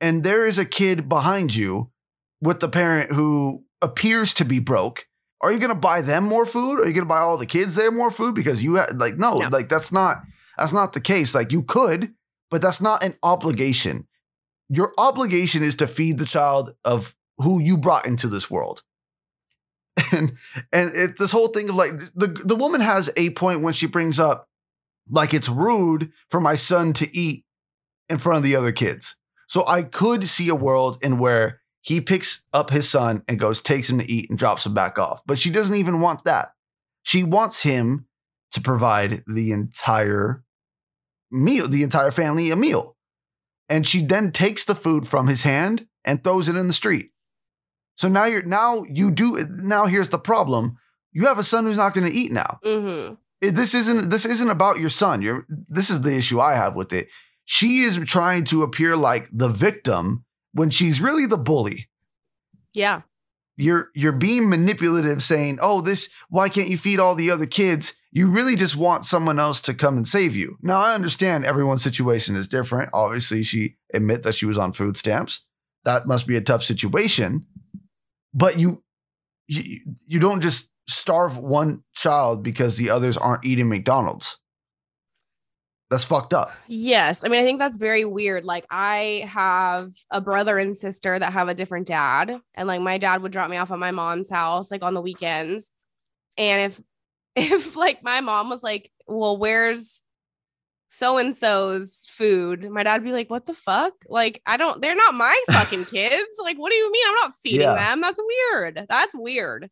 [0.00, 1.92] and there is a kid behind you
[2.40, 5.06] with the parent who appears to be broke,
[5.42, 6.80] are you going to buy them more food?
[6.80, 9.16] Are you going to buy all the kids there more food because you ha- like
[9.16, 9.48] no, No.
[9.48, 10.18] like that's not
[10.56, 11.34] that's not the case.
[11.34, 12.14] Like you could,
[12.50, 14.06] but that's not an obligation.
[14.68, 18.82] Your obligation is to feed the child of who you brought into this world.
[20.12, 20.32] And
[20.72, 23.86] and it, this whole thing of like the the woman has a point when she
[23.86, 24.48] brings up
[25.10, 27.44] like it's rude for my son to eat
[28.08, 29.16] in front of the other kids.
[29.48, 33.60] So I could see a world in where he picks up his son and goes,
[33.60, 35.20] takes him to eat and drops him back off.
[35.26, 36.52] But she doesn't even want that.
[37.02, 38.06] She wants him
[38.52, 40.44] to provide the entire
[41.30, 42.96] meal, the entire family a meal.
[43.68, 47.10] And she then takes the food from his hand and throws it in the street.
[47.96, 50.76] So now you're now you do now here's the problem.
[51.12, 53.14] You have a son who's not going to eat now hmm
[53.50, 55.20] this isn't this isn't about your son.
[55.20, 57.08] You're this is the issue I have with it.
[57.44, 61.88] She is trying to appear like the victim when she's really the bully.
[62.72, 63.02] Yeah.
[63.56, 67.94] You're you're being manipulative, saying, "Oh, this why can't you feed all the other kids?"
[68.10, 70.58] You really just want someone else to come and save you.
[70.62, 72.90] Now I understand everyone's situation is different.
[72.92, 75.44] Obviously, she admit that she was on food stamps.
[75.84, 77.46] That must be a tough situation.
[78.32, 78.82] But you
[79.48, 84.38] you, you don't just starve one child because the others aren't eating McDonald's.
[85.92, 86.50] That's fucked up.
[86.68, 87.22] Yes.
[87.22, 88.46] I mean, I think that's very weird.
[88.46, 92.40] Like, I have a brother and sister that have a different dad.
[92.54, 95.02] And like, my dad would drop me off at my mom's house, like on the
[95.02, 95.70] weekends.
[96.38, 96.80] And if,
[97.36, 100.02] if like my mom was like, well, where's
[100.88, 102.70] so and so's food?
[102.70, 103.92] My dad would be like, what the fuck?
[104.08, 106.38] Like, I don't, they're not my fucking kids.
[106.42, 107.04] Like, what do you mean?
[107.08, 107.74] I'm not feeding Yeah.
[107.74, 108.00] them.
[108.00, 108.20] That's
[108.50, 108.86] weird.
[108.88, 109.68] That's weird.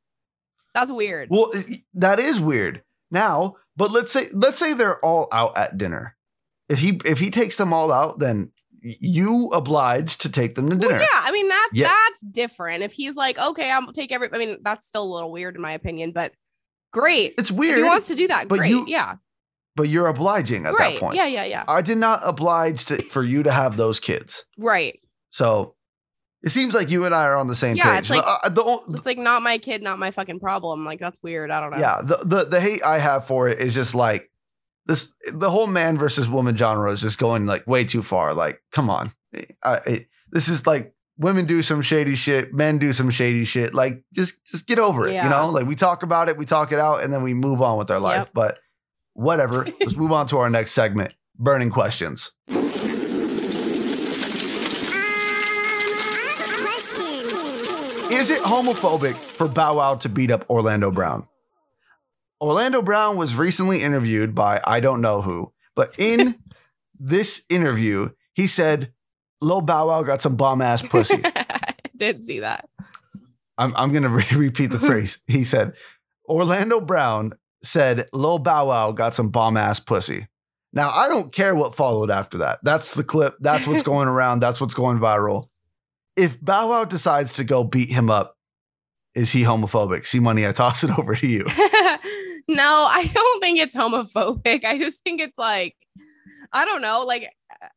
[0.75, 1.29] That's weird.
[1.31, 1.51] Well,
[1.95, 2.83] that is weird.
[3.11, 6.17] Now, but let's say let's say they're all out at dinner.
[6.69, 8.53] If he if he takes them all out, then
[8.83, 11.01] you obliged to take them to Well, dinner.
[11.01, 11.89] yeah, I mean that's Yeah.
[11.89, 12.83] that's different.
[12.83, 14.29] If he's like, okay, I'll take every.
[14.33, 16.33] I mean, that's still a little weird in my opinion, but
[16.93, 17.35] great.
[17.39, 18.71] It's If weird, he wants to do that, but great.
[18.71, 19.17] you- yeah,
[19.77, 20.95] but you're obliging at right.
[20.95, 21.17] that point.
[21.17, 21.65] Yeah, yeah, yeah.
[21.69, 24.45] I did not oblige to, for you to have those kids.
[24.59, 24.99] Right.
[25.31, 25.75] So
[26.43, 27.99] it seems like you and I are on the same Yeah, page.
[28.01, 30.85] it's like- uh, the, o- It's like not my kid, not my fucking problem.
[30.85, 31.51] Like that's weird.
[31.51, 31.79] I don't know.
[31.79, 34.31] yeah, the, the the hate I have for it is just like
[34.87, 35.15] this.
[35.33, 38.33] The whole man versus woman genre is just going like way too far.
[38.35, 39.11] Like, come on,
[39.63, 43.75] I, it, this is like women do some shady shit, men do some shady shit.
[43.75, 45.13] Like, just just get over it.
[45.13, 45.25] Yeah.
[45.25, 47.61] You know, like we talk about it, we talk it out, and then we move
[47.61, 48.21] on with our life.
[48.27, 48.31] Yep.
[48.33, 48.59] But
[49.13, 49.67] whatever.
[49.81, 51.15] Let's move on to our next segment.
[51.39, 52.33] Burning questions.
[58.11, 61.29] Is it homophobic for Bow Wow to beat up Orlando Brown?
[62.41, 66.37] Orlando Brown was recently interviewed by I don't know who, but in
[66.99, 68.93] this interview, he said,
[69.41, 71.21] Lil Bow Wow got some bomb ass pussy.
[71.25, 72.69] I did see that.
[73.57, 75.23] I'm, I'm going to re- repeat the phrase.
[75.29, 75.77] He said,
[76.29, 80.27] Orlando Brown said, Lil Bow Wow got some bomb ass pussy.
[80.73, 82.59] Now, I don't care what followed after that.
[82.63, 83.37] That's the clip.
[83.41, 84.41] That's what's going around.
[84.41, 85.50] That's what's going viral.
[86.17, 88.37] If Bow Wow decides to go beat him up,
[89.15, 90.07] is he homophobic?
[90.07, 91.45] See, money, I toss it over to you.
[92.49, 94.65] no, I don't think it's homophobic.
[94.65, 95.77] I just think it's like,
[96.53, 97.05] I don't know.
[97.05, 97.33] Like,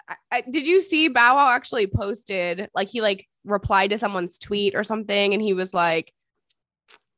[0.07, 4.37] I, I, did you see Bow Wow actually posted, like, he like replied to someone's
[4.37, 6.13] tweet or something, and he was like,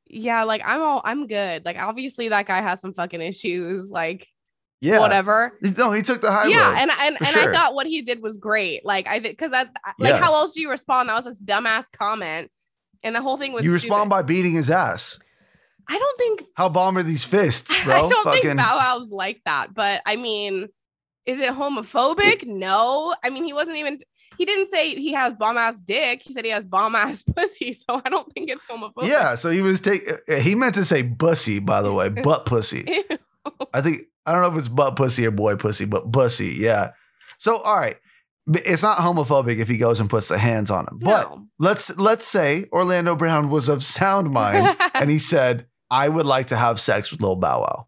[0.07, 1.65] yeah, like, I'm all, I'm good.
[1.65, 4.27] Like, obviously, that guy has some fucking issues, like,
[4.85, 4.99] Yeah.
[4.99, 5.57] whatever.
[5.77, 6.77] No, he took the high yeah, road.
[6.77, 7.49] and and, and sure.
[7.49, 8.85] I thought what he did was great.
[8.85, 10.17] Like I think because that like Yeah.
[10.17, 11.09] how else do you respond?
[11.09, 12.51] That was this dumbass comment,
[13.03, 13.91] and the whole thing was you stupid.
[13.93, 15.19] respond by beating his ass.
[15.87, 17.93] I don't think How bomb are these fists, bro?
[17.93, 20.67] I don't Fucking think Bow Wow's like that, but I mean,
[21.27, 22.45] is it homophobic?
[22.47, 23.13] no.
[23.23, 23.99] I mean, he wasn't even.
[24.37, 26.21] He didn't say he has bomb ass dick.
[26.23, 27.71] He said he has bomb ass pussy.
[27.73, 29.07] So I don't think it's homophobic.
[29.07, 32.45] Yeah, so he was take uh, he meant to say bussy, by the way, butt
[32.45, 32.83] pussy.
[33.73, 36.91] I think I don't know if it's butt pussy or boy pussy, but bussy, yeah.
[37.37, 37.97] So all right.
[38.47, 40.99] It's not homophobic if he goes and puts the hands on him.
[40.99, 41.47] But No.
[41.57, 46.47] let's let's say Orlando Brown was of sound mind and he said, I would like
[46.47, 47.87] to have sex with Lil Bow Wow.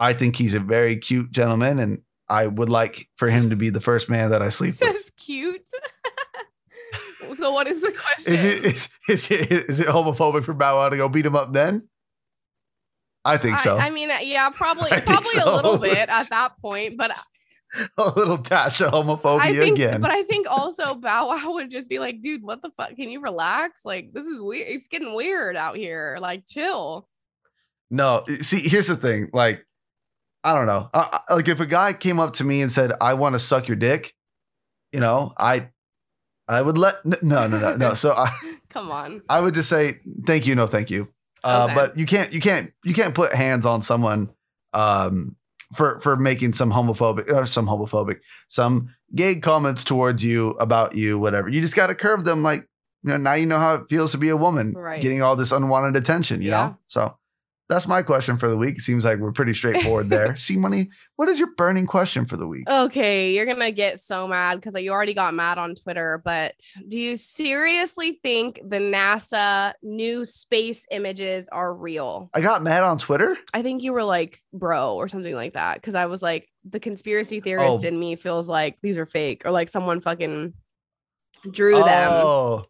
[0.00, 3.70] I think he's a very cute gentleman and I would like for him to be
[3.70, 4.96] the first man that I sleep with.
[4.96, 5.68] says cute.
[7.36, 8.32] so what is the question?
[8.34, 11.36] Is it is, is it is it homophobic for Bow Wow to go beat him
[11.36, 11.88] up then?
[13.28, 13.76] I think so.
[13.76, 15.54] I, I mean, uh, yeah, probably, probably so.
[15.54, 17.12] a little bit at that point, but
[17.98, 20.00] a little dash of homophobia I think, again.
[20.00, 22.96] but I think also Bow Wow would just be like, dude, what the fuck?
[22.96, 23.84] Can you relax?
[23.84, 24.66] Like, this is weird.
[24.68, 26.16] It's getting weird out here.
[26.20, 27.06] Like, chill.
[27.90, 29.28] no, see, here's the thing.
[29.32, 29.66] Like,
[30.44, 30.88] I don't know.
[30.94, 33.38] I, I- like, if a guy came up to me and said, "I want to
[33.38, 34.14] suck your dick,"
[34.92, 35.68] you know, I,
[36.48, 37.94] I would let n- no, no, no, no.
[37.94, 38.30] So I,
[38.70, 39.20] Come on.
[39.28, 41.08] I would just say, "Thank you, no, thank you."
[41.44, 41.74] Uh, Okay.
[41.74, 44.30] But you can't, you can't, you can't put hands on someone
[44.72, 45.36] um,
[45.74, 51.18] for for making some homophobic or some homophobic, some gay comments towards you about you,
[51.18, 51.48] whatever.
[51.48, 52.42] You just got to curve them.
[52.42, 52.60] Like,
[53.02, 55.00] you know, now you know how it feels to be a woman Right.
[55.00, 56.42] getting all this unwanted attention.
[56.42, 56.66] You Yeah.
[56.68, 57.16] know, so.
[57.68, 58.78] That's my question for the week.
[58.78, 60.34] It seems like we're pretty straightforward there.
[60.36, 60.88] See, money.
[61.16, 62.68] What is your burning question for the week?
[62.68, 66.22] Okay, you're gonna get so mad because you already got mad on Twitter.
[66.24, 66.54] But
[66.88, 72.30] do you seriously think the NASA new space images are real?
[72.32, 73.36] I got mad on Twitter.
[73.52, 75.74] I think you were like, bro, or something like that.
[75.74, 77.86] Because I was like, the conspiracy theorist Oh.
[77.88, 80.54] in me feels like these are fake, or like someone fucking
[81.50, 81.84] drew them.
[82.12, 82.64] Oh,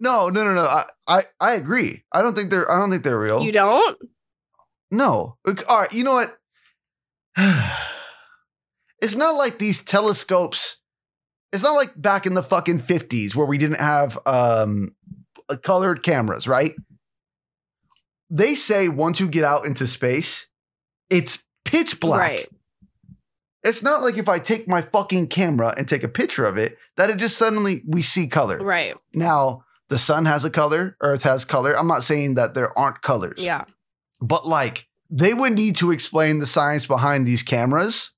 [0.00, 0.64] no, no, no, no.
[0.64, 2.02] I, I, I agree.
[2.12, 2.68] I don't think they're.
[2.70, 3.40] I don't think they're real.
[3.42, 3.96] You don't?
[4.92, 5.38] No.
[5.68, 5.92] All right.
[5.92, 6.36] You know what?
[9.00, 10.80] it's not like these telescopes.
[11.52, 14.94] It's not like back in the fucking 50s where we didn't have um,
[15.62, 16.74] colored cameras, right?
[18.30, 20.48] They say once you get out into space,
[21.10, 22.30] it's pitch black.
[22.30, 22.48] Right.
[23.64, 26.76] It's not like if I take my fucking camera and take a picture of it,
[26.96, 28.58] that it just suddenly we see color.
[28.58, 28.94] Right.
[29.14, 31.76] Now, the sun has a color, Earth has color.
[31.78, 33.64] I'm not saying that there aren't colors Yeah.
[34.22, 38.12] But like they would need to explain the science behind these cameras.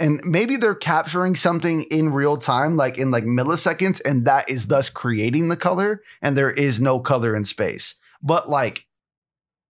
[0.00, 4.66] And maybe they're capturing something in real time like in like milliseconds and that is
[4.66, 7.96] thus creating the color and there is no color in space.
[8.22, 8.86] But like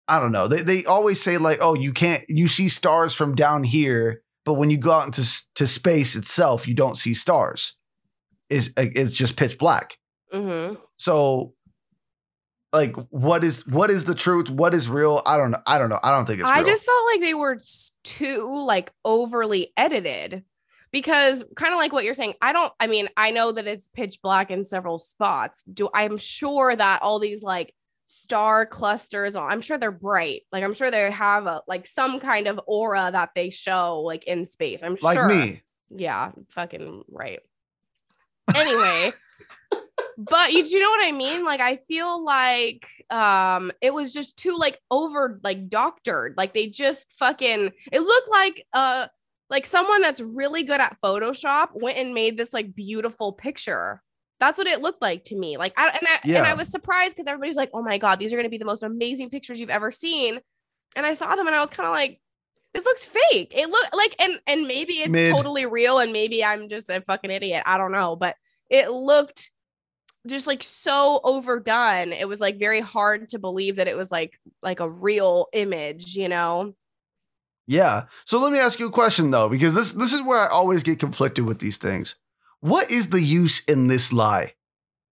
[0.06, 0.46] i don't know.
[0.46, 4.54] They, they always say like oh you can't you see stars from down here but
[4.54, 7.76] when you go out into to space itself you don't see stars.
[8.50, 9.98] It's, it's just pitch black.
[10.32, 10.74] Mm-hmm.
[10.96, 11.54] so
[12.74, 14.50] like what is what is the truth?
[14.50, 15.22] What is real?
[15.24, 15.58] I don't know.
[15.66, 16.00] I don't know.
[16.02, 16.66] I don't think it's I real.
[16.66, 17.58] just felt like they were
[18.02, 20.44] too like overly edited
[20.90, 22.34] because kind of like what you're saying.
[22.42, 25.62] I don't I mean, I know that it's pitch black in several spots.
[25.62, 27.72] Do I'm sure that all these like
[28.06, 30.42] star clusters I'm sure they're bright.
[30.52, 34.24] Like I'm sure they have a like some kind of aura that they show like
[34.24, 34.82] in space.
[34.82, 35.28] I'm like sure.
[35.28, 35.62] me.
[35.90, 37.38] Yeah, fucking right.
[38.54, 39.12] Anyway,
[40.16, 41.44] but you do you know what I mean?
[41.44, 46.34] Like I feel like um it was just too like over like doctored.
[46.36, 49.06] Like they just fucking it looked like uh
[49.50, 54.02] like someone that's really good at Photoshop went and made this like beautiful picture.
[54.40, 55.56] That's what it looked like to me.
[55.56, 58.32] Like I and I and I was surprised because everybody's like, oh my god, these
[58.32, 60.40] are gonna be the most amazing pictures you've ever seen.
[60.96, 62.20] And I saw them and I was kind of like,
[62.72, 63.52] this looks fake.
[63.56, 65.32] It look like and and maybe it's Mid.
[65.32, 67.62] totally real and maybe I'm just a fucking idiot.
[67.66, 68.36] I don't know, but
[68.70, 69.50] it looked
[70.26, 72.12] just like so overdone.
[72.12, 76.14] It was like very hard to believe that it was like like a real image,
[76.16, 76.74] you know.
[77.66, 78.04] Yeah.
[78.26, 80.82] So let me ask you a question though, because this this is where I always
[80.82, 82.16] get conflicted with these things.
[82.60, 84.54] What is the use in this lie?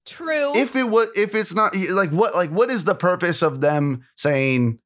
[0.07, 0.57] True.
[0.57, 4.05] If it was if it's not like what like what is the purpose of them
[4.17, 4.79] saying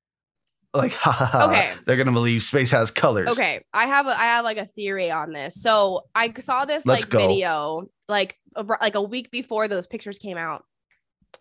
[0.75, 1.73] like ha ha ha Okay.
[1.87, 3.29] they're gonna believe space has colors.
[3.29, 5.61] Okay, I have a I have like a theory on this.
[5.61, 7.27] So I saw this Let's like go.
[7.29, 8.37] video like
[8.81, 10.65] like a week before those pictures came out,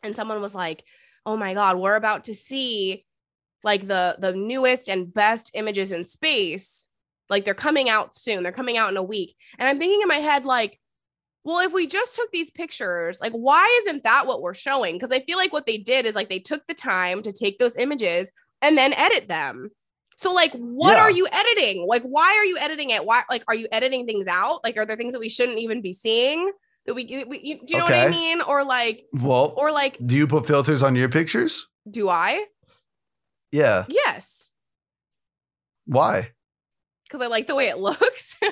[0.04, 0.84] and someone was like,
[1.26, 3.06] "Oh my god, we're about to see
[3.64, 6.88] like the the newest and best images in space.
[7.30, 8.44] Like they're coming out soon.
[8.44, 10.80] They're coming out in a week." And I'm thinking in my head like.
[11.48, 14.96] Well, if we just took these pictures, like, why isn't that what we're showing?
[14.96, 17.60] Because I feel like what they did is like they took the time to take
[17.60, 18.32] those images
[18.64, 19.70] and then edit them.
[20.18, 21.04] So like what Yeah.
[21.04, 21.86] are you editing?
[21.88, 23.06] Like why are you editing it?
[23.06, 24.62] Why like are you editing things out?
[24.64, 26.52] Like are there things that we shouldn't even be seeing?
[26.86, 28.42] That we, we you, do you know what I mean?
[28.42, 31.68] Or like Well, or like do you put filters on your pictures?
[31.90, 32.46] do I?
[33.52, 33.86] Yeah.
[33.88, 34.52] Yes.
[35.86, 36.32] Why?
[37.10, 38.36] Cuz I like the way it looks.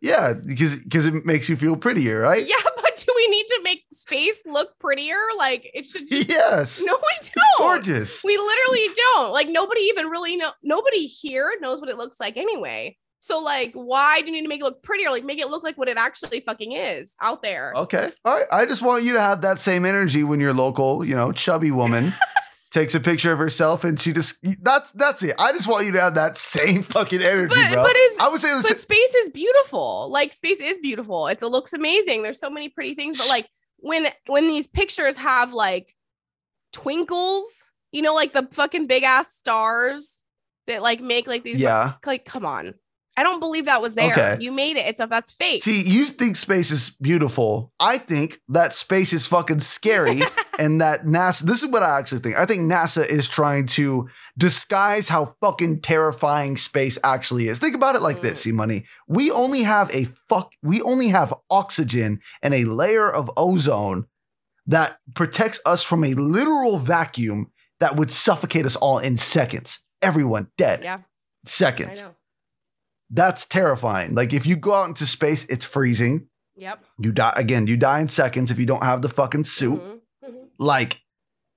[0.00, 2.46] Yeah, because because it makes you feel prettier, right?
[2.46, 5.18] yeah, but do we need to make space look prettier?
[5.36, 6.80] Like it should just Yes.
[6.86, 7.30] No, we don't.
[7.36, 8.24] It's gorgeous.
[8.24, 9.32] We literally don't.
[9.32, 12.96] Like nobody even really know nobody here knows what it looks like anyway.
[13.26, 15.10] So like why do you need to make it look prettier?
[15.10, 17.72] Like make it look like what it actually fucking is out there.
[17.74, 18.10] Okay.
[18.22, 18.46] All right.
[18.52, 21.70] I just want you to have that same energy when your local, you know, chubby
[21.70, 22.12] woman
[22.70, 25.34] takes a picture of herself and she just that's that's it.
[25.38, 27.82] I just want you to have that same fucking energy, But- bro.
[27.84, 30.10] but is- I would say but sa- space is beautiful.
[30.10, 31.26] Like space is beautiful.
[31.28, 32.22] It's, it looks amazing.
[32.24, 33.48] There's so many pretty things, but like
[33.78, 35.96] when when these pictures have like
[36.74, 40.22] twinkles, you know, like the fucking big ass stars
[40.66, 41.60] that like make like these.
[41.60, 41.94] yeah.
[42.04, 42.74] Like, come on.
[43.16, 44.10] I don't believe that was there.
[44.10, 44.36] Okay.
[44.40, 44.86] You made it.
[44.86, 45.62] It's a that's fake.
[45.62, 47.72] See, you think space is beautiful.
[47.78, 50.22] I think that space is fucking scary
[50.58, 52.36] and that NASA this is what I actually think.
[52.36, 57.60] I think NASA is trying to disguise how fucking terrifying space actually is.
[57.60, 58.56] Think about it like this, see mm.
[58.56, 58.84] money.
[59.06, 64.06] We only have a fuck we only have oxygen and a layer of ozone
[64.66, 69.84] that protects us from a literal vacuum that would suffocate us all in seconds.
[70.02, 70.82] Everyone dead.
[70.82, 71.00] yeah,
[71.44, 72.04] Seconds.
[73.14, 74.14] That's terrifying.
[74.16, 76.26] Like if you go out into space, it's freezing.
[76.56, 76.84] Yep.
[76.98, 79.80] You die again, you die in seconds if you don't have the fucking suit.
[79.80, 80.00] Mhm.
[80.24, 80.48] Mhm.
[80.58, 81.00] Like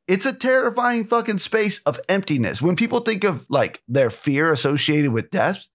[0.07, 2.61] it's a terrifying fucking space of emptiness.
[2.61, 5.67] When people think of like their fear associated with death,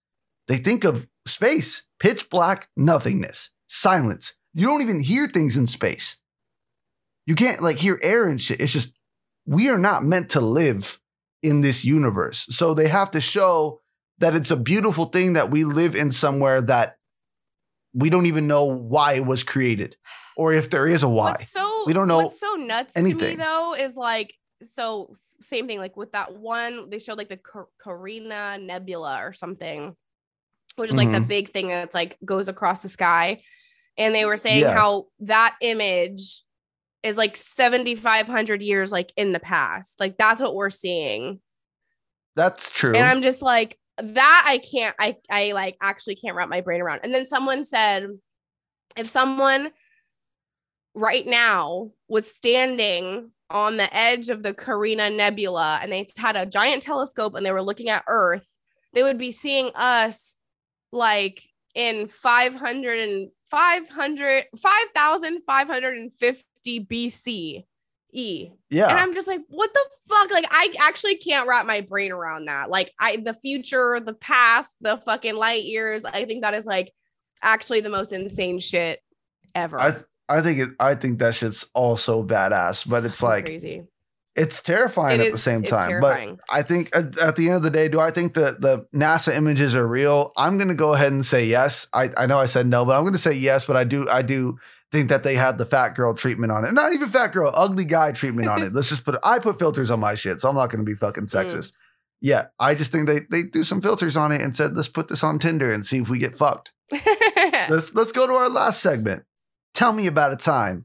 [0.47, 4.35] they think of space, pitch black nothingness, silence.
[4.55, 6.23] You don't even hear things in space.
[7.27, 8.61] You can't like hear air and shit.
[8.61, 8.97] It's just
[9.47, 11.01] we are not meant to live
[11.43, 12.47] in this universe.
[12.51, 13.82] So they have to show
[14.23, 16.97] that it's a beautiful thing that we live in somewhere that
[17.93, 19.97] we don't even know why it was created
[20.37, 21.33] or if there is a why.
[21.33, 23.37] What's so We don't know What's so nuts to anything.
[23.37, 27.37] me though is like so same thing like with that one they showed like the
[27.37, 29.97] Car- Carina Nebula or something,
[30.77, 31.29] which is like the Mhm.
[31.29, 33.43] big thing that's like goes across the sky,
[33.99, 34.73] and they were saying Yeah.
[34.73, 36.45] how that image
[37.03, 41.41] is like 7500 years like in the past like that's what we're seeing
[42.37, 42.95] That's true.
[42.95, 46.81] and i'm just like that i can't i i like actually can't wrap my brain
[46.81, 47.01] around.
[47.03, 48.07] And then someone said
[48.97, 49.71] if someone
[50.95, 56.47] right now was standing on the edge of the carina nebula and they had a
[56.47, 58.49] giant telescope and they were looking at earth
[58.95, 60.37] they would be seeing us
[60.91, 61.43] like
[61.75, 67.65] in 500 and 500 5550 bc
[68.13, 68.89] e yeah.
[68.89, 70.31] and I'm just like, what the fuck?
[70.31, 72.71] Like, I actually can't wrap my brain around that.
[72.71, 76.05] Like, I the future, the past, the fucking light years.
[76.05, 76.93] I think that is like
[77.43, 79.01] actually the most insane shit
[79.55, 79.81] ever.
[79.81, 80.69] I th- I think it.
[80.81, 83.83] I think that shit's also badass, but it's like crazy.
[84.35, 86.01] it's terrifying It at the same time.
[86.01, 88.87] But I think at, at the end of the day, do I think that the
[88.95, 90.33] NASA images are real?
[90.37, 91.87] I'm going to go ahead and say yes.
[91.93, 93.67] I, I know I said no, but I'm going to say yes.
[93.67, 94.59] But I do I do
[94.93, 96.73] think that they had the fat girl treatment on it.
[96.73, 98.73] Not even fat girl, ugly guy treatment on it.
[98.75, 100.95] Let's just put I put filters on my shit, so I'm not going to be
[100.95, 101.45] fucking Mm.
[101.45, 101.73] sexist.
[102.21, 105.09] Yeah, I just think they they do some filters on it and said let's put
[105.09, 106.71] this on Tinder and see if we get fucked.
[107.69, 109.25] Let's let's go to our last segment.
[109.75, 110.85] Tell me about a time.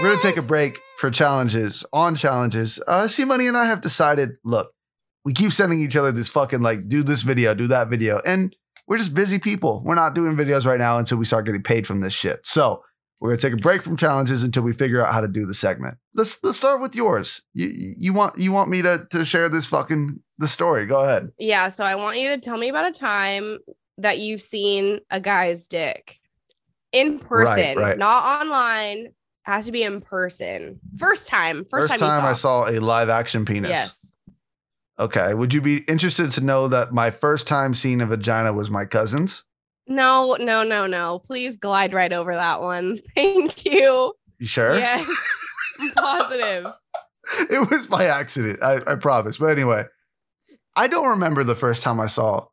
[0.00, 2.80] We're gonna take a break for challenges on challenges.
[2.86, 4.36] Uh, C Money and I have decided.
[4.44, 4.72] Look,
[5.24, 8.54] we keep sending each other this fucking like, do this video, do that video, and
[8.88, 9.82] we're just busy people.
[9.84, 12.44] We're not doing videos right now until we start getting paid from this shit.
[12.44, 12.82] So
[13.20, 15.54] we're gonna take a break from challenges until we figure out how to do the
[15.54, 15.98] segment.
[16.14, 17.42] Let's let's start with yours.
[17.52, 20.86] You you want you want me to to share this fucking the story?
[20.86, 21.30] Go ahead.
[21.38, 23.58] yeah, so I want you to tell me about a time
[23.98, 26.18] that you've seen a guy's dick
[26.92, 27.98] in person, right.
[27.98, 29.08] not online.
[29.42, 30.78] Has to be in person.
[30.98, 31.64] First time.
[31.70, 33.70] First, First, time, time, you I saw a live action penis.
[33.70, 34.07] Yes.
[34.98, 35.34] Okay.
[35.34, 38.84] Would you be interested to know that my first time seeing a vagina was my
[38.84, 39.44] cousin's?
[39.86, 41.20] No, no, no, no.
[41.20, 42.98] Please glide right over that one.
[43.14, 44.14] Thank you.
[44.38, 44.76] You sure?
[44.78, 45.08] Yes.
[45.80, 46.72] I'm positive.
[47.50, 48.62] it was by accident.
[48.62, 49.38] I, I promise.
[49.38, 49.84] But anyway,
[50.76, 52.46] I don't remember the first time I saw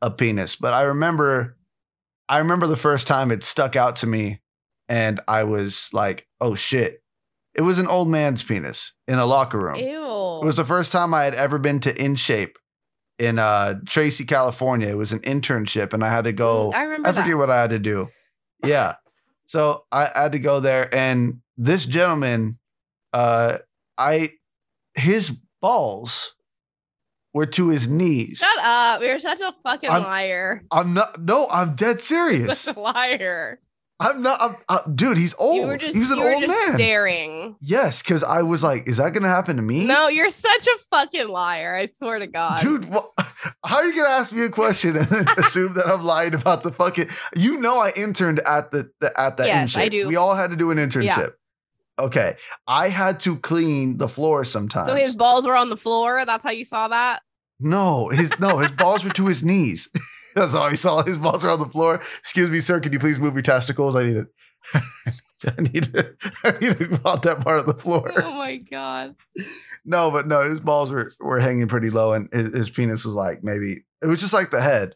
[0.00, 1.56] a penis, but I remember
[2.28, 4.40] I remember the first time it stuck out to me
[4.88, 7.02] and I was like, oh shit.
[7.54, 9.76] It was an old man's penis in a locker room.
[9.76, 10.07] Ew.
[10.42, 12.58] It was the first time I had ever been to In Shape
[13.18, 14.88] in uh, Tracy, California.
[14.88, 16.70] It was an internship, and I had to go.
[16.70, 17.36] Mm, I remember I forget that.
[17.36, 18.08] what I had to do.
[18.64, 18.96] Yeah,
[19.46, 22.58] so I had to go there, and this gentleman,
[23.12, 23.58] uh,
[23.96, 24.32] I
[24.94, 26.34] his balls
[27.34, 28.38] were to his knees.
[28.38, 29.00] Shut up.
[29.02, 30.62] You're such a fucking I'm- liar.
[30.70, 31.20] I'm not.
[31.20, 32.60] No, I'm dead serious.
[32.62, 33.60] Such a liar.
[34.00, 34.40] I'm not.
[34.40, 35.56] I'm, uh, dude, he's old.
[35.56, 36.74] You were just, he was an you were old just man.
[36.76, 37.56] staring.
[37.60, 39.88] Yes, because I was like, is that gonna happen to me?
[39.88, 41.74] No, you're such a fucking liar.
[41.74, 42.58] I swear to God.
[42.58, 42.84] Dude,
[43.64, 46.62] how are you gonna ask me a question and then assume that I'm lying about
[46.62, 47.06] the fucking?
[47.34, 49.46] You know, I interned at the, the at that.
[49.48, 49.90] Yes, I internship.
[49.90, 50.08] do.
[50.08, 51.32] We all had to do an internship.
[51.98, 52.36] Okay,
[52.68, 54.86] I had to clean the floor sometimes.
[54.86, 56.24] So his balls were on the floor.
[56.24, 57.22] That's how you saw that.
[57.60, 59.88] No, his no, his balls were to his knees.
[60.34, 61.02] That's all I saw.
[61.02, 61.96] His balls were on the floor.
[61.96, 62.80] Excuse me, sir.
[62.80, 63.96] Can you please move your testicles?
[63.96, 64.26] I need it.
[65.46, 66.06] I need to.
[66.44, 68.12] I need to mount that part of the floor.
[68.22, 69.14] Oh my God.
[69.84, 73.14] No, but no, his balls were were hanging pretty low, and his, his penis was
[73.14, 74.94] like maybe it was just like the head.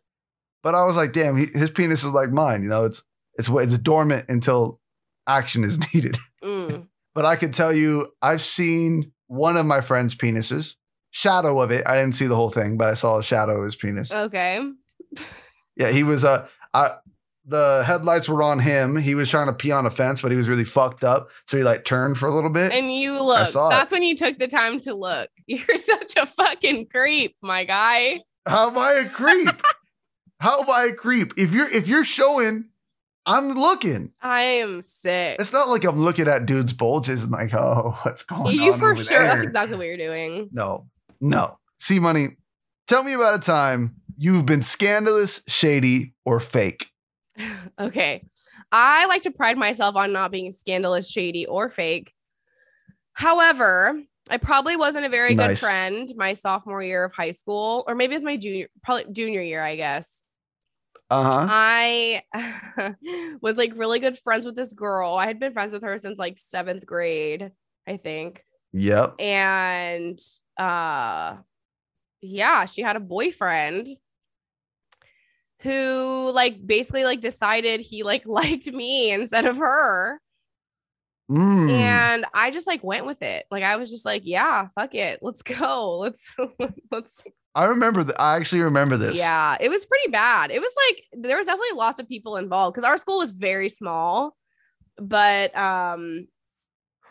[0.63, 2.63] But I was like, damn, he, his penis is like mine.
[2.63, 3.05] You know, it's
[3.35, 4.81] it's it's dormant until
[5.27, 6.17] action is needed.
[6.43, 6.89] Mm.
[7.15, 10.77] But I could tell you, I've seen one of my friend's penises,
[11.13, 11.87] shadow of it.
[11.87, 14.11] I didn't see the whole thing, but I saw a shadow of his penis.
[14.13, 14.61] Okay.
[15.77, 16.97] Yeah, he was uh, I,
[17.45, 18.97] the headlights were on him.
[18.97, 21.57] He was trying to pee on a fence, but he was really fucked up, so
[21.57, 22.73] he like turned for a little bit.
[22.73, 23.47] And you look.
[23.47, 23.71] saw it.
[23.71, 25.31] That's when you took the time to look.
[25.47, 28.21] You're such a fucking creep, my guy.
[28.47, 29.63] How am I a creep?
[30.41, 31.35] How am I a creep?
[31.37, 32.69] If you're if you're showing,
[33.27, 34.13] I'm looking.
[34.21, 35.37] I am sick.
[35.39, 38.67] It's not like I'm looking at dudes' bulges and like, oh, what's going You on
[38.67, 39.05] You for sure.
[39.05, 39.27] there?
[39.35, 40.49] That's exactly what you're doing.
[40.51, 40.89] no,
[41.23, 41.59] no.
[41.81, 42.37] See, money.
[42.87, 46.91] Tell me about a time you've been scandalous, shady, or fake.
[47.81, 48.27] Okay.
[48.71, 52.13] I like to pride myself on not being scandalous, shady, or fake.
[53.15, 54.01] However,
[54.31, 55.61] I probably wasn't a very Nice.
[55.61, 59.41] good friend my sophomore year of high school, or maybe it's my junior, probably junior
[59.43, 60.25] year, I guess.
[61.11, 61.47] Uh huh.
[61.51, 62.23] I
[63.43, 65.15] was like really good friends with this girl.
[65.15, 67.51] I had been friends with her since like seventh grade,
[67.87, 68.43] I think.
[68.73, 69.17] Yep.
[69.21, 70.19] And
[70.59, 71.37] uh
[72.21, 73.89] yeah, she had a boyfriend
[75.61, 80.21] who like basically like decided he like liked me instead of her.
[81.31, 81.71] Mm.
[81.71, 83.47] And I just like went with it.
[83.51, 85.21] Like I was just like, yeah, fuck it.
[85.23, 85.99] Let's go.
[85.99, 86.35] Let's
[86.91, 87.23] let's
[87.55, 88.21] I remember that.
[88.21, 89.19] I actually remember this.
[89.19, 90.51] Yeah, it was pretty bad.
[90.51, 93.69] It was like there was definitely lots of people involved because our school was very
[93.69, 94.37] small,
[94.99, 96.27] but um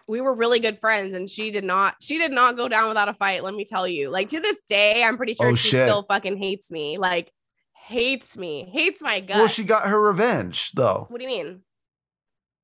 [0.08, 3.10] we were really good friends and she did not she did not go down without
[3.10, 4.10] a fight, let me tell you.
[4.10, 5.86] Like to this day, I'm pretty sure Oh, she shit.
[5.88, 6.98] still fucking hates me.
[6.98, 7.32] Like
[7.76, 9.38] hates me, hates my guts.
[9.40, 11.62] Well, she got her revenge though, what do you mean?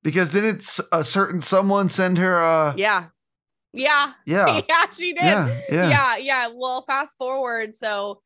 [0.03, 2.35] because didn't a certain someone send her?
[2.41, 3.07] a Yeah.
[3.73, 4.13] Yeah.
[4.25, 5.23] yeah, yeah, she did.
[5.23, 5.89] yeah, yeah.
[5.89, 8.21] yeah yeah well fast forward so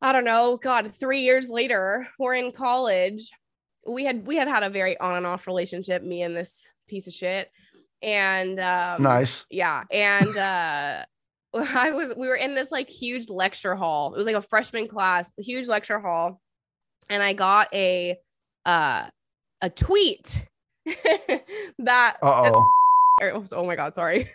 [0.00, 3.30] i don't know god three years later we're in college
[3.86, 7.06] we had we had had a very on and off relationship me and this piece
[7.06, 7.50] of shit
[8.02, 9.46] and um Nice.
[9.50, 11.04] yeah and uh
[11.54, 14.86] i was we were in this like huge lecture hall it was like a freshman
[14.86, 16.40] class huge lecture hall
[17.08, 18.16] and i got a
[18.66, 19.06] uh
[19.62, 20.46] a tweet
[21.78, 22.66] that oh.
[23.52, 24.28] oh my god, sorry.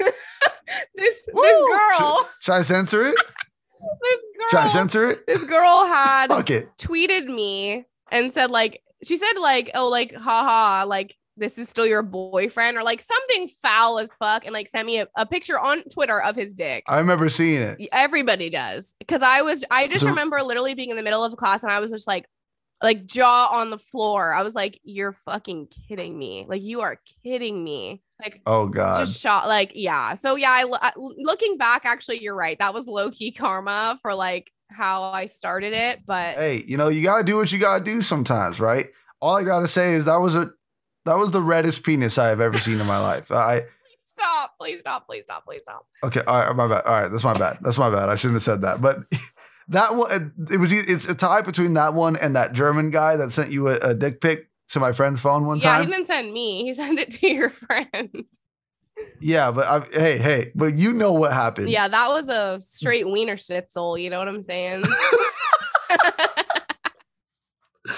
[0.96, 1.42] this Woo!
[1.44, 3.16] this girl, Should I censor it?
[3.16, 5.28] this girl Should I censor it?
[5.28, 6.30] this girl had
[6.80, 11.86] tweeted me and said like she said like oh like haha like this is still
[11.88, 15.58] your boyfriend or like something foul as fuck and like sent me a, a picture
[15.60, 16.84] on Twitter of his dick.
[16.88, 17.80] I remember seeing it.
[17.92, 21.36] Everybody does because I was I just So- remember literally being in the middle of
[21.38, 22.26] class and I was just like
[22.84, 24.34] like jaw on the floor.
[24.34, 26.46] I was like, "You're fucking kidding me!
[26.50, 29.00] Like you are kidding me!" Like Oh God.
[29.06, 30.16] just shot like yeah.
[30.16, 32.58] So yeah, I, I looking back, actually, you're right.
[32.60, 36.88] That was low key karma for like how I started it, but hey, you know,
[36.88, 38.88] you gotta do what you gotta do sometimes, right?
[39.22, 40.50] All I gotta say is that was a
[41.06, 43.32] that was the reddest penis I have ever seen in my life.
[43.32, 43.64] I
[44.06, 45.86] stop, please stop, please stop, please stop.
[46.04, 46.84] okay, all right, my bad.
[46.86, 47.58] All right, that's my bad.
[47.62, 48.10] That's my bad.
[48.10, 48.82] I shouldn't have said that.
[48.82, 49.00] But
[49.70, 53.32] that one, it was it's a tie between that one and that German guy that
[53.32, 55.80] sent you a, a dick pic to my friend's phone one yeah, time.
[55.82, 56.64] Yeah, he didn't send me.
[56.64, 58.26] He sent it to your friend.
[59.20, 61.70] Yeah, but I, hey, hey, but you know what happened?
[61.70, 63.98] Yeah, that was a straight wiener schnitzel.
[63.98, 64.84] You know what I'm saying?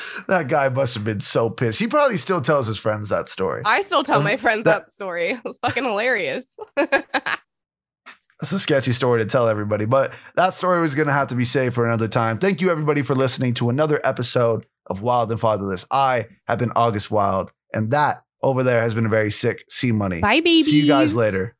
[0.28, 1.80] that guy must have been so pissed.
[1.80, 3.62] He probably still tells his friends that story.
[3.66, 5.30] I still tell Um, my friends that- that, story.
[5.32, 6.56] It was fucking hilarious.
[6.78, 11.36] That's a sketchy story to tell everybody, but that story was going to have to
[11.36, 12.40] be saved for another time.
[12.40, 15.86] Thank you, everybody, for listening to another episode of Wild and Fatherless.
[15.92, 19.94] I have been August Wild, and that over there has been a very sick C
[19.94, 20.20] Money.
[20.20, 20.64] Bye, baby.
[20.64, 21.56] See you guys later.